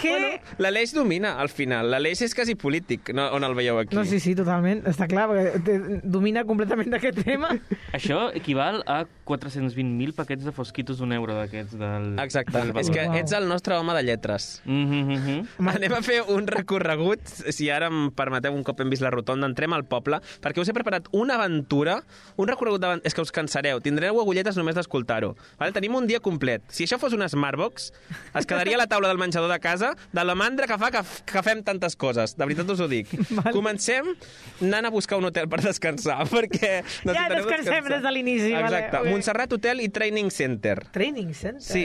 [0.00, 0.40] Què?
[0.58, 1.90] L'Aleix domina, al final.
[1.92, 3.94] L'Aleix és quasi polític, no, on el veieu aquí.
[3.96, 4.82] No, sí, sí, totalment.
[4.90, 7.52] Està clar, perquè te- domina completament d'aquest tema.
[7.96, 12.08] Això equival a 420.000 paquets de fosquitos d'un euro d'aquests del...
[12.24, 13.16] Exacte, del és que Wow.
[13.16, 14.60] ets el nostre home de lletres.
[14.64, 15.68] Mm -hmm.
[15.74, 19.46] Anem a fer un recorregut, si ara em permeteu un cop hem vist la rotonda,
[19.46, 22.02] entrem al poble, perquè us he preparat una aventura,
[22.36, 23.00] un recorregut davant...
[23.04, 25.34] És que us cansareu, tindreu agulletes només d'escoltar-ho.
[25.60, 25.72] Vale?
[25.76, 26.62] Tenim un dia complet.
[26.72, 27.90] Si això fos una Smartbox,
[28.38, 31.02] es quedaria a la taula del menjador de casa de la mandra que fa que,
[31.28, 32.36] que fem tantes coses.
[32.36, 33.12] De veritat us ho dic.
[33.38, 33.52] Vale.
[33.52, 34.14] Comencem
[34.62, 36.80] anant a buscar un hotel per descansar, perquè...
[37.04, 39.02] Ja descansem des de l'inici, vale, Exacte.
[39.02, 39.10] ok.
[39.12, 40.76] Montserrat Hotel i Training Center.
[40.94, 41.62] Training center.
[41.64, 41.84] Sí,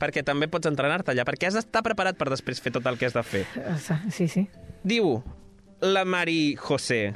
[0.00, 3.08] perquè també pots entrenar-te allà, perquè has d'estar preparat per després fer tot el que
[3.08, 3.44] has de fer.
[4.16, 4.46] Sí, sí.
[4.86, 5.16] Diu
[5.80, 7.12] la Mari José.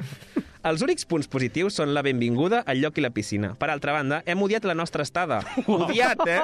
[0.63, 3.55] Els únics punts positius són la benvinguda, el lloc i la piscina.
[3.57, 5.39] Per altra banda, hem odiat la nostra estada.
[5.65, 6.37] Odiat, eh?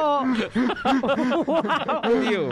[2.25, 2.47] Diu,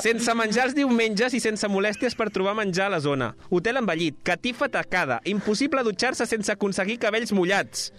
[0.00, 3.32] sense menjar els diumenges i sense molèsties per trobar menjar a la zona.
[3.50, 7.90] Hotel envellit, catifa tacada, impossible dutxar-se sense aconseguir cabells mullats.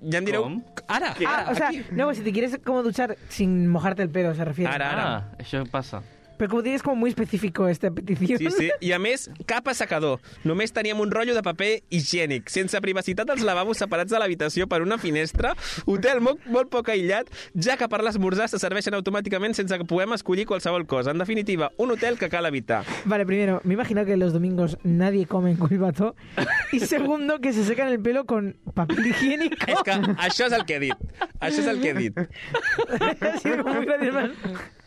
[0.00, 0.46] Ja em direu...
[0.46, 0.60] Com?
[0.88, 1.82] Ara, Ah, ara, o sea, aquí.
[1.92, 4.70] no, si te quieres como duchar sin mojarte el pelo, se refiere.
[4.72, 5.04] Ara, ara.
[5.18, 6.00] Ah, això passa.
[6.40, 8.38] Pero como tienes como muy específico esta petición.
[8.38, 8.70] Sí, sí.
[8.80, 10.22] I a més, cap assecador.
[10.48, 14.78] Només teníem un rotllo de paper higiènic, sense privacitat als lavabos separats de l'habitació per
[14.80, 15.50] una finestra,
[15.84, 17.28] hotel molt, molt poc aïllat,
[17.60, 21.12] ja que per l'esmorzar se serveixen automàticament sense que puguem escollir qualsevol cosa.
[21.12, 22.86] En definitiva, un hotel que cal evitar.
[23.04, 26.16] Vale, primero, me imagino que los domingos nadie come en Culbato.
[26.72, 29.60] Y segundo, que se secan el pelo con papel higiénico.
[29.68, 31.08] És que això és el que he dit.
[31.36, 32.16] Això és el que he dit.
[33.20, 34.79] Gracioso.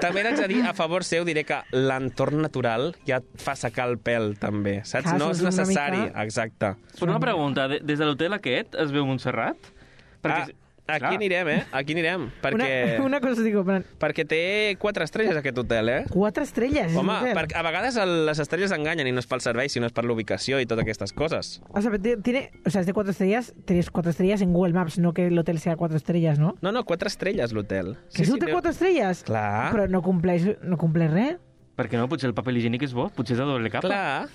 [0.00, 3.88] També haig de dir, a favor seu, diré que l'entorn natural ja et fa secar
[3.88, 4.80] el pèl, també.
[4.84, 5.04] Saps?
[5.10, 5.98] Clar, no és necessari.
[6.06, 6.74] mica- Exacte.
[6.98, 9.56] Però una pregunta, de- des de l'hotel aquest es veu Montserrat?
[10.24, 10.46] Ah,
[10.86, 11.12] aquí clar.
[11.14, 11.60] anirem, eh?
[11.72, 12.24] Aquí anirem.
[12.42, 12.56] Perquè,
[12.98, 14.40] Una, una cosa dic, plan, perquè té
[14.82, 16.00] quatre estrelles, aquest hotel, eh?
[16.10, 16.94] quatre estrelles.
[16.96, 17.36] Home, hotel.
[17.38, 20.04] perquè a vegades el, les estrelles enganyen i no és pel servei, sinó és per
[20.04, 21.54] l'ubicació i totes aquestes coses.
[21.70, 24.74] O sea, ti- tiene, o sea, es de cuatro estrellas, tienes cuatro estrellas en Google
[24.74, 26.56] Maps, no que el hotel sea cuatro estrellas, ¿no?
[26.60, 27.96] No, no, quatre estrelles l'hotel.
[28.14, 29.22] Que sí, té quatre estrelles?
[29.24, 29.72] Clar.
[29.72, 31.36] Però no compleix, no compleix res.
[31.72, 33.88] Perquè no, potser el paper higiènic és bo, potser és de doble capa.
[33.88, 34.28] Clar.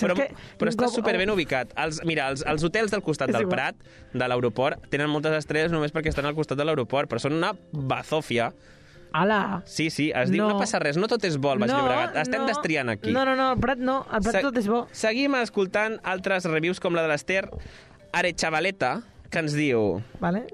[0.00, 1.72] Però, que- però està com- super ben ubicat.
[1.76, 3.46] Els, mira, els, els hotels del costat del.
[3.48, 3.76] Prat,
[4.12, 7.52] de l'aeroport, tenen moltes estrelles només perquè estan al costat de l'aeroport, però són una
[7.72, 8.52] bazòfia.
[9.12, 9.62] Ala!
[9.66, 10.48] Sí, sí, es diu, No.
[10.54, 12.16] no passa res, no tot és bo al Baix No, Llobregat.
[12.16, 12.46] Estem no.
[12.48, 13.10] destriant aquí.
[13.12, 14.86] No, no, no, el Prat no, el Prat Se- tot és bo.
[14.90, 17.50] Seguim escoltant altres reviews com la de l'Ester
[18.12, 20.00] Arechavaleta, que ens diu...
[20.20, 20.46] Vale.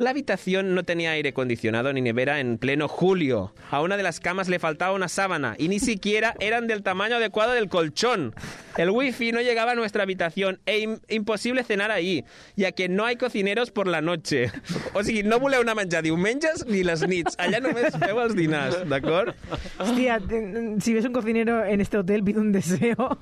[0.00, 3.52] La habitación no tenía aire acondicionado ni nevera en pleno julio.
[3.70, 7.16] A una de las camas le faltaba una sábana y ni siquiera eran del tamaño
[7.16, 8.34] adecuado del colchón.
[8.78, 12.24] El wifi no llegaba a nuestra habitación e im- imposible cenar ahí,
[12.56, 14.50] ya que no hay cocineros por la noche.
[14.94, 17.36] O sigui, no voleu anar a menjar diumenges ni les nits.
[17.36, 19.34] Allà només feu els dinars, d'acord?
[19.78, 23.18] Hostia, te- si ves un cocinero en este hotel, pide un deseo.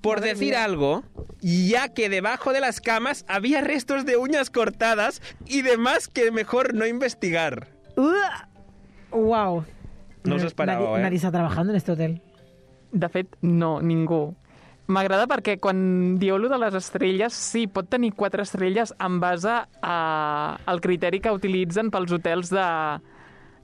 [0.00, 0.64] Por Madre decir mía.
[0.64, 1.04] algo,
[1.40, 6.72] ya que debajo de las camas había restos de uñas cortadas y demás que mejor
[6.74, 7.66] no investigar.
[9.12, 9.64] Wow.
[10.26, 11.04] No us ho esperàveu, nadie, eh?
[11.06, 12.16] Nadie està trabajando en este hotel.
[12.90, 14.34] De fet, no, ningú.
[14.86, 19.50] M'agrada perquè quan dieu lo de les estrelles, sí, pot tenir quatre estrelles en base
[19.82, 19.96] a,
[20.64, 22.66] al criteri que utilitzen pels hotels de,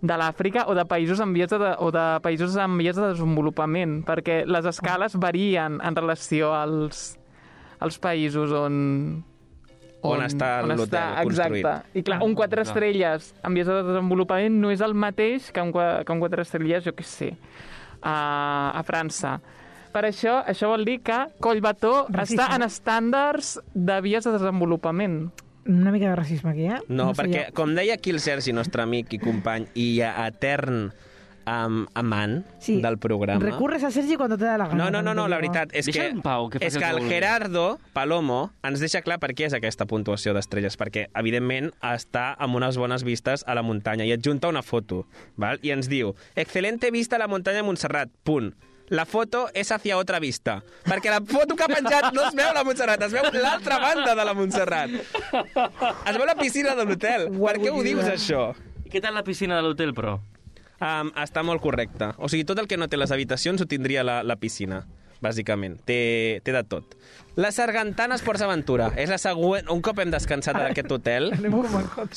[0.03, 3.13] de l'Àfrica o de països en vies de, de- o de països en vies de
[3.13, 7.13] desenvolupament, perquè les escales varien en relació als,
[7.79, 9.23] als països on,
[10.03, 11.63] On està l'hotel construït.
[11.63, 11.99] Exacte.
[11.99, 12.67] I clar, un quatre Clar.
[12.67, 16.83] estrelles en vies de desenvolupament no és el mateix que un, que un quatre estrelles,
[16.85, 17.31] jo què sé,
[18.03, 18.17] a,
[18.75, 19.37] a França.
[19.93, 22.49] Per això, això vol dir que Collbató Racista.
[22.49, 25.17] està en estàndards de vies de desenvolupament.
[25.69, 26.81] Una mica de racisme aquí, eh?
[26.89, 27.57] No, sé perquè, jo.
[27.61, 30.89] com deia aquí el Sergi, nostre amic i company, i etern
[31.47, 32.81] um, amant Sí.
[32.83, 33.45] del programa...
[33.45, 34.85] Recurres a Sergi cuando te da la gana.
[34.85, 37.11] No, no, no, no la veritat és que, pau, que és el que el vulgui.
[37.15, 42.57] Gerardo Palomo ens deixa clar per què és aquesta puntuació d'estrelles, perquè, evidentment, està amb
[42.61, 45.05] unes bones vistes a la muntanya i adjunta una foto,
[45.37, 45.59] val?
[45.63, 48.53] i ens diu excelente vista a la muntanya de Montserrat, punt.
[48.93, 52.51] La foto és hacia otra vista, perquè la foto que ha penjat no es veu
[52.53, 54.91] la Montserrat, es veu l'altra banda de la Montserrat.
[54.93, 57.29] Es veu la piscina de l'hotel.
[57.33, 58.51] Per què ho dius, això?
[58.85, 60.19] I què tal la piscina de l'hotel, però?
[60.83, 62.11] Um, està molt correcte.
[62.19, 64.81] O sigui, tot el que no té les habitacions ho tindria la, la piscina,
[65.23, 65.77] bàsicament.
[65.87, 66.97] Té, té de tot.
[67.39, 68.91] La Sargantana Esports Aventura.
[68.99, 69.71] És la següent...
[69.71, 71.31] Un cop hem descansat a aquest hotel...
[71.39, 71.55] Anem.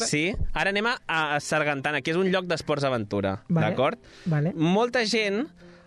[0.02, 0.24] Sí,
[0.58, 3.68] ara anem a, a Sargantana, que és un lloc d'esports aventura, Vale.
[3.68, 4.10] d'acord?
[4.32, 4.56] Vale.
[4.58, 5.44] Molta gent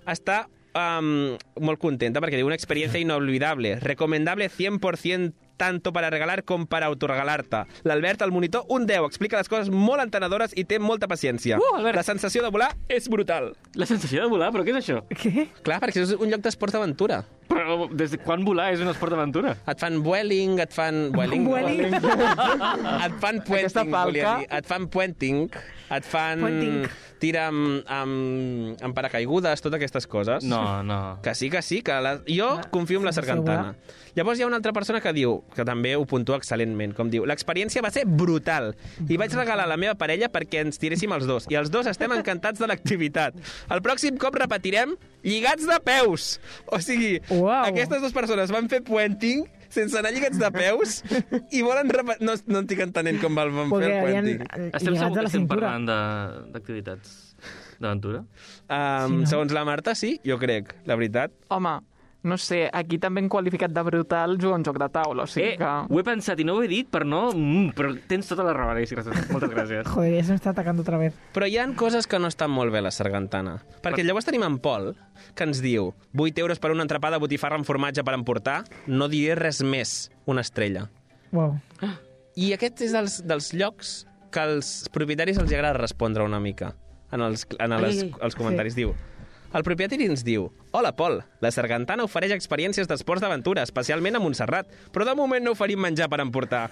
[0.09, 0.45] està
[0.79, 6.87] um, molt contenta perquè diu una experiencia inolvidable, recomendable 100% tanto para regalar com para
[6.87, 7.65] autorregalar-te.
[7.85, 11.59] L'Albert, al monitor, un 10, explica les coses molt entenedores i té molta paciència.
[11.61, 12.01] Uh, Albert.
[12.01, 13.53] La sensació de volar és brutal.
[13.77, 15.03] La sensació de volar, però què és això?
[15.13, 15.51] Què?
[15.67, 17.27] Clar, perquè és un lloc d'esport d'aventura.
[17.49, 19.55] Però des de quan volar és un esport d'aventura?
[19.71, 21.09] Et fan vueling, et fan...
[21.17, 21.47] Vueling?
[21.49, 21.97] Vueling?
[23.07, 24.49] et fan puenting, volia dir.
[24.59, 25.47] Et fan puenting,
[25.89, 26.45] et fan...
[26.45, 26.83] Puenting.
[27.19, 30.45] Tira amb, amb, amb paracaigudes, totes aquestes coses.
[30.47, 31.19] No, no.
[31.25, 32.21] Que sí, que sí, que la...
[32.29, 33.75] jo confio en la sargantana.
[34.15, 37.25] Llavors hi ha una altra persona que diu, que també ho puntua excel·lentment, com diu,
[37.27, 38.73] l'experiència va ser brutal
[39.09, 41.87] i vaig regalar a la meva parella perquè ens tiréssim els dos i els dos
[41.91, 43.35] estem encantats de l'activitat.
[43.71, 44.95] El pròxim cop repetirem
[45.25, 46.39] lligats de peus.
[46.73, 47.65] O sigui, Uau.
[47.69, 51.03] aquestes dues persones van fer puenting sense anar lligats de peus
[51.53, 52.25] i volen repetir...
[52.25, 54.47] No, no estic entenent com el van fer el puenting.
[54.73, 55.61] Estem lligats segur que la estem cintura.
[55.67, 57.17] parlant de- d'activitats
[57.79, 58.23] d'aventura?
[58.69, 59.27] Um, Sí, no?
[59.35, 61.31] Segons la Marta, sí, jo crec, la veritat.
[61.55, 61.77] Home,
[62.23, 65.53] no sé, aquí també han qualificat de brutal jugar un joc de taula, o sigui
[65.53, 65.65] Eh, que...
[65.89, 67.29] ho he pensat i no ho he dit per no...
[67.33, 68.99] Mm, però tens tota la raó, Alexis.
[68.99, 69.31] Gràcies.
[69.31, 69.87] Moltes gràcies.
[69.95, 71.15] Joder, ya se me está atacando otra vez.
[71.33, 73.59] Però hi han coses que no estan molt bé a la sargantana.
[73.85, 74.91] Perquè llavors tenim en Pol,
[75.39, 79.07] que ens diu 8 euros per una entrepà de botifarra amb formatge per emportar, no
[79.09, 80.89] diré res més, una estrella.
[81.31, 81.55] Wow.
[82.39, 83.95] I aquest és dels, dels llocs
[84.35, 86.75] que als propietaris els agrada respondre una mica
[87.13, 88.15] en els, en les, Ai, ai.
[88.27, 88.75] els comentaris.
[88.77, 88.93] Diu,
[89.55, 94.69] el propietari ens diu Hola, Pol, la Sargantana ofereix experiències d'esports d'aventura, especialment a Montserrat,
[94.93, 96.69] però de moment no oferim menjar per emportar.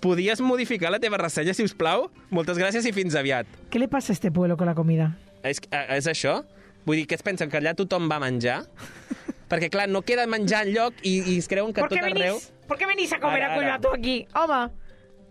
[0.00, 2.06] Podies modificar la teva ressenya, si us plau?
[2.30, 3.46] Moltes gràcies i fins aviat.
[3.70, 5.16] ¿Qué le pasa a este pueblo con la comida?
[5.42, 6.44] És, eh, és això?
[6.84, 8.62] Vull dir, que es pensen que allà tothom va menjar?
[9.50, 12.36] Perquè, clar, no queda menjar enlloc i, i es creuen que ¿Por tot qué, arreu...
[12.36, 13.56] venís, ¿Por qué venís a comer Ara, a ara.
[13.62, 14.26] Collbató aquí?
[14.36, 14.68] Home,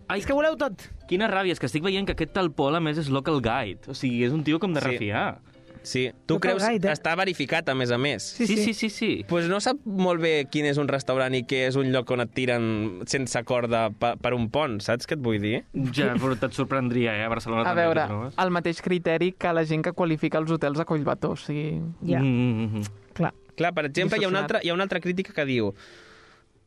[0.08, 0.80] Ai, és que voleu tot.
[1.08, 3.90] Quina ràbia, és que estic veient que aquest tal Pol, a més, és local guide.
[3.92, 4.86] O sigui, és un tio com de Sí.
[4.86, 5.38] refiar.
[5.82, 6.68] Sí, tu Local creus...
[6.68, 6.92] eh?
[6.92, 8.24] Està verificat, a més a més.
[8.38, 8.56] Sí, sí.
[8.62, 9.10] Sí, sí, sí.
[9.28, 12.24] Pues no sap molt bé quin és un restaurant i què és un lloc on
[12.24, 12.68] et tiren
[13.10, 15.62] sense corda per, per un pont, saps què et vull dir?
[15.96, 17.26] Ja, però et sorprendria, eh?
[17.26, 20.80] A Barcelona A també veure, el mateix criteri que la gent que qualifica els hotels
[20.82, 21.80] a Collbató, o sigui...
[22.06, 22.20] Ja.
[22.20, 22.90] Mm -hmm.
[23.14, 23.32] Clar.
[23.56, 25.74] Clar, per exemple, hi ha, una altra, hi ha una altra crítica que diu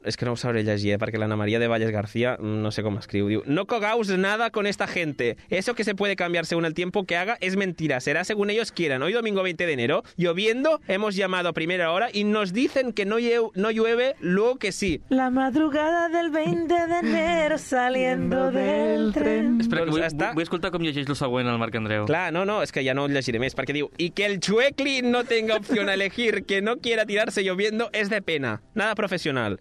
[0.03, 0.97] és que no ho sabré llegir, eh?
[0.97, 4.65] perquè l'Anna Maria de Valles García, no sé com escriu, diu No cogaos nada con
[4.67, 5.37] esta gente.
[5.49, 7.99] Eso que se puede cambiar según el tiempo que haga es mentira.
[7.99, 9.03] Será según ellos quieran.
[9.03, 13.05] Hoy domingo 20 de enero, lloviendo, hemos llamado a primera hora y nos dicen que
[13.05, 15.01] no, lle- no llueve, luego que sí.
[15.09, 19.59] La madrugada del 20 de enero saliendo del tren.
[19.61, 22.05] Espera, que vull, està- vull escoltar com llegeix el següent el Marc Andreu.
[22.05, 24.39] Clar, no, no, és que ja no ho llegiré més, perquè diu y que el
[24.39, 28.61] chuecli no tenga opción a elegir que no quiera tirarse lloviendo es de pena.
[28.73, 29.59] Nada professional.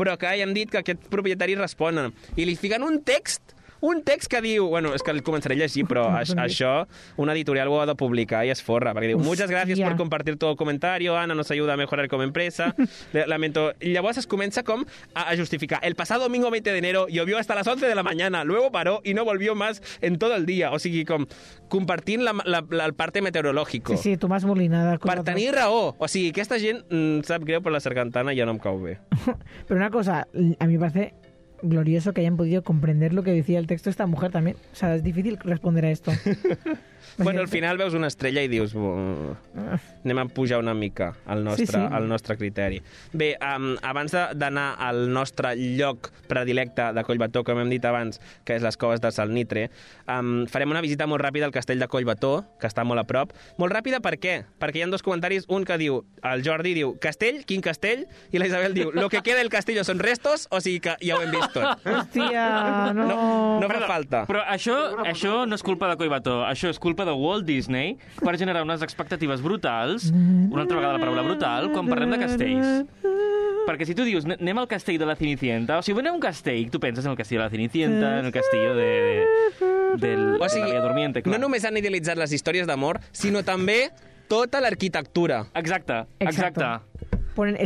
[0.00, 2.14] Però que hayan dit que aquest propietari responen.
[2.40, 4.68] I li fiquen un text un text que diu...
[4.68, 7.94] Bueno, és que el començaré a llegir, però aix- això una editorial ho ha de
[7.96, 11.74] publicar i es forra, perquè diu Muchas gracias por compartir todo comentario, Ana nos ayuda
[11.74, 12.74] a mejorar como empresa.
[13.12, 13.72] Lamento.
[13.80, 15.80] I llavors es comença com a, a justificar.
[15.82, 19.00] El pasado domingo 20 de enero llovió hasta las 11 de la mañana, luego paró
[19.04, 20.70] y no volvió más en todo el día.
[20.72, 21.26] O sigui, com
[21.68, 23.96] compartint la, la, la, el parte meteorológico.
[23.96, 24.98] Sí, sí, Tomàs Molina.
[25.00, 25.94] Per tenir raó.
[25.98, 28.98] O sigui, aquesta gent mm, sap greu, però la sargantana ja no em cau bé.
[29.68, 30.26] Pero una cosa,
[30.58, 31.14] a me parece
[31.62, 34.56] glorioso que hayan podido comprender lo que decía el texto esta mujer también.
[34.72, 36.12] O sea, es difícil responder a esto.
[37.18, 38.74] Bueno, al final veus una estrella i dius...
[38.74, 39.34] "Uh,
[40.04, 41.78] anem a pujar una mica al nostre, Sí, sí.
[41.78, 42.80] al nostre criteri.
[43.12, 48.20] Bé, um, abans de- d'anar al nostre lloc predilecte de Collbató, com hem dit abans,
[48.44, 49.70] que és les coves de Salnitre,
[50.08, 53.32] um, farem una visita molt ràpida al castell de Collbató, que està molt a prop.
[53.58, 54.44] Molt ràpida per què?
[54.58, 58.06] Perquè hi ha dos comentaris, un que diu, el Jordi diu, castell, quin castell?
[58.32, 61.16] I la Isabel diu, lo que queda del castillo son restos, o sigui que ja
[61.16, 61.84] ho hem vist tot.
[61.84, 63.04] Hòstia, no...
[63.10, 64.24] No, no fa falta.
[64.26, 68.36] Però això, això no és culpa de Coibató, això és culpa de Walt Disney per
[68.38, 72.84] generar unes expectatives brutals, una altra vegada la paraula brutal, quan parlem de castells.
[73.66, 76.12] Perquè si tu dius, "Ne- anem al castell de la Cenicienta, o si anem a
[76.12, 79.26] un castell, tu penses en el castillo de la Cenicienta, en el castillo de,
[80.00, 81.38] de, del, O sigui, de la Dormiente, clar.
[81.38, 83.90] no només han idealitzat les històries d'amor, sinó també
[84.28, 85.46] tota l'arquitectura.
[85.54, 86.64] Exacte, exacte.
[87.34, 87.56] Ponen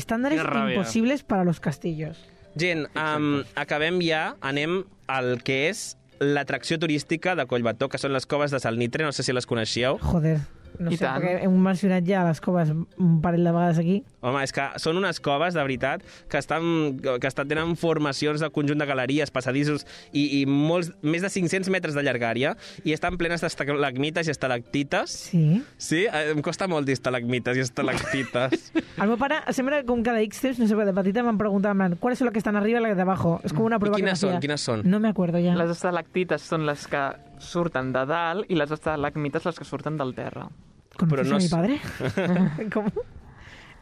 [0.45, 0.75] rabia.
[0.77, 2.19] imposibles para los castillos.
[2.57, 8.27] Gent, um, acabem ja, anem al que és l'atracció turística de Collbató, que són les
[8.27, 9.99] coves de Salnitre, no sé si les coneixíeu.
[10.03, 10.39] Joder,
[10.79, 11.23] no I sé, tant.
[11.23, 14.01] perquè hem mencionat ja les coves un parell de vegades aquí.
[14.25, 16.03] Home, és que són unes coves, de veritat,
[16.33, 21.23] que estan, que estan tenen formacions de conjunt de galeries, passadissos i, i molts, més
[21.23, 22.55] de 500 metres de llargària
[22.85, 25.11] i estan plenes d'estalagmites i estalactites.
[25.31, 25.63] Sí.
[25.77, 26.05] Sí?
[26.07, 28.73] Eh, Em costa molt dir estalagmites i estalactites.
[29.03, 31.79] El meu pare, sempre com cada X temps, no sé, de petita m'han preguntat, en
[31.79, 33.41] plan, ¿cuáles son las que están arriba y las que de abajo?
[33.45, 34.41] Es como una prueba quines que me són?
[34.41, 34.83] Quines són?
[34.89, 35.55] No me acuerdo ya.
[35.55, 37.05] Les estalactites són les que
[37.39, 40.49] surten de dalt i les estalagmites les que surten del terra.
[40.97, 41.81] ¿Conoces no a mi es- padre?
[42.73, 42.93] ¿Cómo?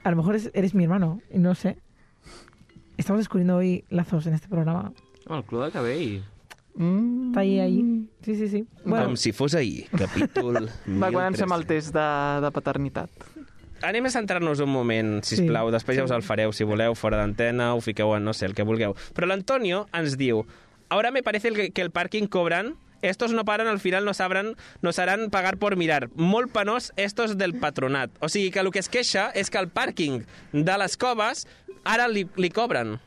[0.05, 1.77] A lo mejor es- eres mi hermano, y no sé.
[2.97, 4.93] Estamos descubriendo hoy lazos en este programa.
[5.27, 6.23] Oh, el club de cabell.
[7.29, 8.09] Está ahí, ahí.
[8.23, 8.67] Sí, sí, sí.
[8.85, 10.71] Bueno, Com si fos ahir, capítol
[11.03, 11.41] Va, quan ens 1300.
[11.41, 12.07] fem el test de,
[12.41, 13.11] de paternitat.
[13.83, 15.69] Anem a centrar-nos un moment, si plau.
[15.69, 15.75] Sí.
[15.75, 18.55] Després ja us el fareu, si voleu, fora d'antena, ho fiqueu en no sé, el
[18.55, 18.95] que vulgueu.
[19.13, 20.45] Però l'Antonio ens diu
[20.89, 24.15] Ahora me parece el que, que el parking cobran Estos no paran, al final no
[24.15, 26.09] sabrán, nos harán pagar por mirar.
[26.15, 28.11] Molt penós, estos del patronat.
[28.21, 30.23] O sigui que el que es queixa és que el pàrquing
[30.53, 31.47] de les coves
[31.85, 33.01] ara li, li cobren.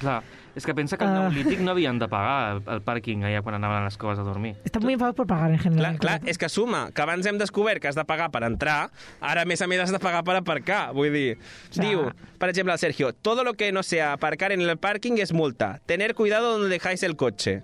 [0.00, 0.18] Clar,
[0.56, 1.20] és que pensa que al Ah.
[1.28, 4.22] Neolític no havien de pagar el, el pàrquing allà quan anaven a les coves a
[4.26, 4.56] dormir.
[4.64, 5.96] están muy enfadados por pagar en general.
[5.98, 8.90] Clar, clar, és que suma, que abans hem descobert que has de pagar per entrar,
[9.20, 10.92] ara a més a més has de pagar per aparcar.
[10.92, 11.38] Vull dir,
[11.78, 15.32] diu, per exemple, el Sergio, todo lo que no sea aparcar en el parking es
[15.32, 15.80] multa.
[15.86, 17.62] Tener cuidado donde dejáis el coche.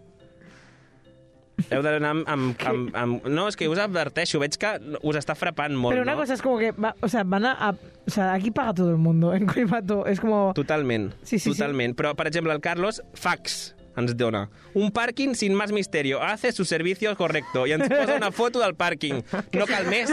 [1.70, 3.26] Heu d'anar amb, amb, amb, amb...
[3.28, 6.18] No, és que us adverteixo, veig que us està frapant molt, Pero una no?
[6.24, 8.90] cosa es como que, va- o sea, van a, a- O sea, aquí paga todo
[8.90, 10.06] el mundo en Coimato.
[10.06, 10.52] Es como...
[10.54, 11.58] Totalment, Sí, sí, sí.
[11.58, 11.94] totalment.
[11.94, 14.46] Però, per exemple, el Carlos, fax, ens dona.
[14.74, 16.22] Un pàrquing sin más misterio.
[16.22, 17.66] Hace su servicio correcto.
[17.66, 19.22] I ens posa una foto del pàrquing.
[19.52, 20.10] No cal més.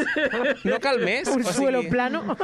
[0.67, 1.30] No cal més.
[1.32, 2.36] Un O suelo sigui, plano.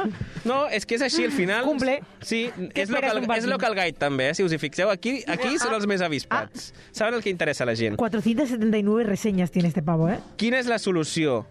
[0.44, 1.64] No, és que és així, al final...
[1.66, 1.98] Cumple.
[2.24, 3.44] Sí, és local, d'un pàrquing?
[3.44, 4.36] és local guide, també, eh?
[4.38, 4.90] si us hi fixeu.
[4.92, 6.72] Aquí, aquí són els més avispats.
[6.96, 7.96] Saben el que interessa a la gent.
[8.00, 10.18] 479 reseñas tiene este pavo, ¿eh?
[10.40, 11.44] Quina és la solució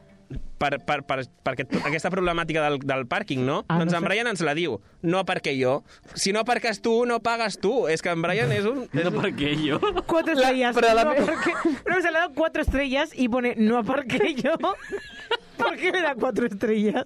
[0.57, 3.59] per, per, per, per aquest, aquesta problemàtica del, del pàrquing, no?
[3.67, 4.07] Ah, doncs no en.
[4.07, 4.79] Brian ens la diu.
[5.05, 5.77] No perquè jo.
[6.13, 7.73] Si no aparques tu, no pagues tu.
[7.91, 8.85] És que en Brian és un...
[8.93, 9.79] És No perquè jo.
[10.07, 10.75] Cuatro estrellas.
[10.75, 11.53] pero la no, porque,
[11.89, 14.55] no, se le ha dado cuatro estrellas y pone no aparqué yo.
[15.57, 17.05] ¿Por qué le da cuatro estrellas?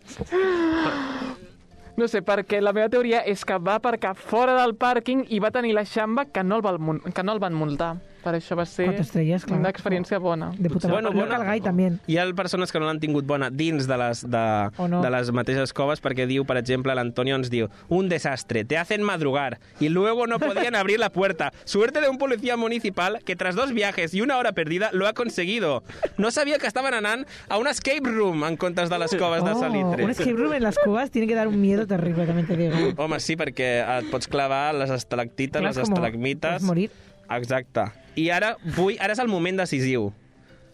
[2.00, 5.52] No sé, perquè la meva teoria és que va aparcar fora del pàrquing i va
[5.52, 7.98] tenir la xamba que no el, van, que no el van multar.
[8.24, 9.60] Per això va ser estrelles, clar.
[9.62, 10.52] una experiència bona.
[10.58, 11.90] De puta bueno, bueno, el gai també.
[12.08, 14.44] Hi ha persones que no l'han tingut bona dins de les, de,
[14.92, 15.02] no?
[15.04, 19.04] de les mateixes coves perquè diu, per exemple, l'Antonio ens diu un desastre, te hacen
[19.04, 21.52] madrugar y luego no podían abrir la puerta.
[21.64, 25.14] Suerte de un policía municipal que tras dos viajes y una hora perdida lo ha
[25.14, 25.84] conseguido.
[26.18, 29.56] No sabía que estaven anant a un escape room en comptes de les coves de
[29.56, 30.04] Salitre.
[30.04, 32.58] Oh, un escape room en las cubas tiene que dar un miedo terrible, también te
[32.58, 32.76] digo.
[32.98, 36.60] Home, sí, perquè et pots clavar les estalactites, Clar, les estalagmites...
[36.60, 36.92] pots morir.
[37.30, 37.86] Exacte.
[38.18, 40.10] I ara vull, ara és el moment decisiu.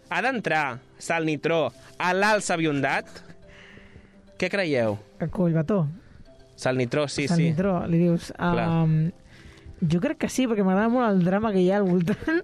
[0.10, 3.10] Ha d'entrar Sal Nitró a l'Alça Biondat?
[4.40, 4.98] Què creieu?
[5.20, 5.86] El collbató.
[6.56, 7.50] Sal Nitró, sí, San sí.
[7.50, 8.32] Nitró, li dius.
[8.36, 8.68] Clar.
[8.84, 9.12] Um,
[9.82, 12.44] jo crec que sí, perquè m'agrada molt el drama que hi ha al voltant.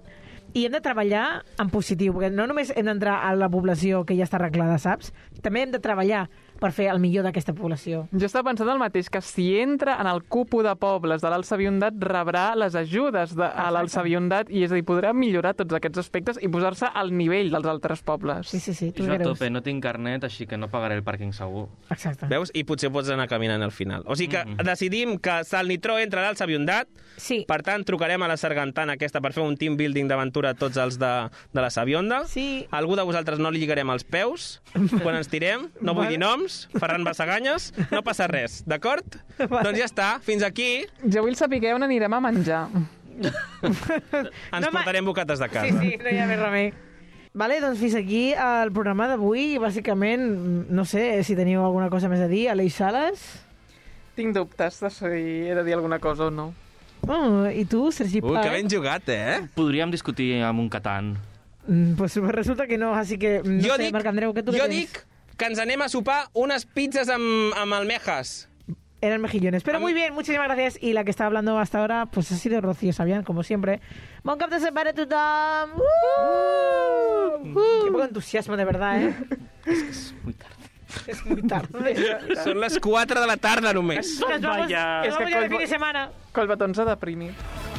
[0.52, 1.26] I hem de treballar
[1.62, 5.14] en positiu, perquè no només hem d'entrar a la població que ja està arreglada, saps?
[5.40, 6.26] També hem de treballar
[6.62, 8.04] per fer el millor d'aquesta població.
[8.14, 11.58] Jo estava pensant el mateix, que si entra en el cupo de pobles de l'Alça
[11.58, 15.74] Biondat, rebrà les ajudes de, a l'Alça Biondat i és a dir, podrà millorar tots
[15.78, 18.52] aquests aspectes i posar-se al nivell dels altres pobles.
[18.52, 18.92] Sí, sí, sí.
[18.96, 21.66] Jo a tope, no tinc carnet, així que no pagaré el pàrquing segur.
[21.90, 22.30] Exacte.
[22.30, 22.54] Veus?
[22.54, 24.06] I potser pots anar caminant al final.
[24.06, 24.70] O sigui que mm -hmm.
[24.70, 26.88] decidim que Sal Nitró entra a l'Alça Biondat.
[27.16, 27.44] Sí.
[27.46, 30.76] Per tant, trucarem a la Sargantana aquesta per fer un team building d'aventura a tots
[30.76, 32.24] els de, de la Sabionda.
[32.26, 32.66] Sí.
[32.70, 34.62] Algú de vosaltres no li lligarem els peus
[35.02, 35.68] quan ens tirem.
[35.80, 36.51] No vull dir noms.
[36.76, 37.70] Ferran Bassaganyes.
[37.90, 39.18] No passa res, d'acord?
[39.38, 40.08] Doncs ja està.
[40.24, 40.84] Fins aquí.
[41.04, 42.64] Jo vull saber on anirem a menjar.
[43.62, 45.68] Ens portarem bocates de casa.
[45.80, 46.72] Sí, sí, no hi ha més remei.
[47.32, 49.54] Vale, doncs fins aquí el programa d'avui.
[49.60, 50.24] Bàsicament,
[50.68, 52.46] no sé si teniu alguna cosa més a dir.
[52.52, 53.22] Aleix Sales?
[54.18, 55.08] Tinc dubtes de si
[55.48, 56.50] he de dir alguna cosa o no.
[57.08, 58.44] Oh, I tu, Sergi Ui, Paz?
[58.44, 59.40] que ben jugat, eh?
[59.56, 61.14] Podríem discutir amb un Catan.
[61.66, 63.38] Mm, pues resulta que no, així que...
[63.40, 65.00] mm, No jo sé, dic, Marc Andreu, què tu jo dic
[65.42, 68.46] que ens anem a sopar unes pizzas amb, amb almejas.
[69.02, 69.64] Eran mejillones.
[69.64, 70.78] Pero muy bien, muchísimas gracias.
[70.80, 73.80] Y la que está hablando hasta ahora, pues ha sido Rocío Sabián, como siempre.
[74.22, 75.80] Bon cap de setmana a tothom!
[75.80, 77.42] Uh!
[77.84, 79.14] Qué poco entusiasmo, de verdad, ¿eh?
[79.66, 80.62] És muy tarde.
[81.08, 81.96] Es muy tarde.
[82.44, 84.20] Són les 4 de la tarda només.
[84.20, 84.86] Nos vamos, Vaya.
[85.02, 86.10] nos És que vamos ya de fin de semana.
[86.30, 87.71] Colbatón s'ha deprimit.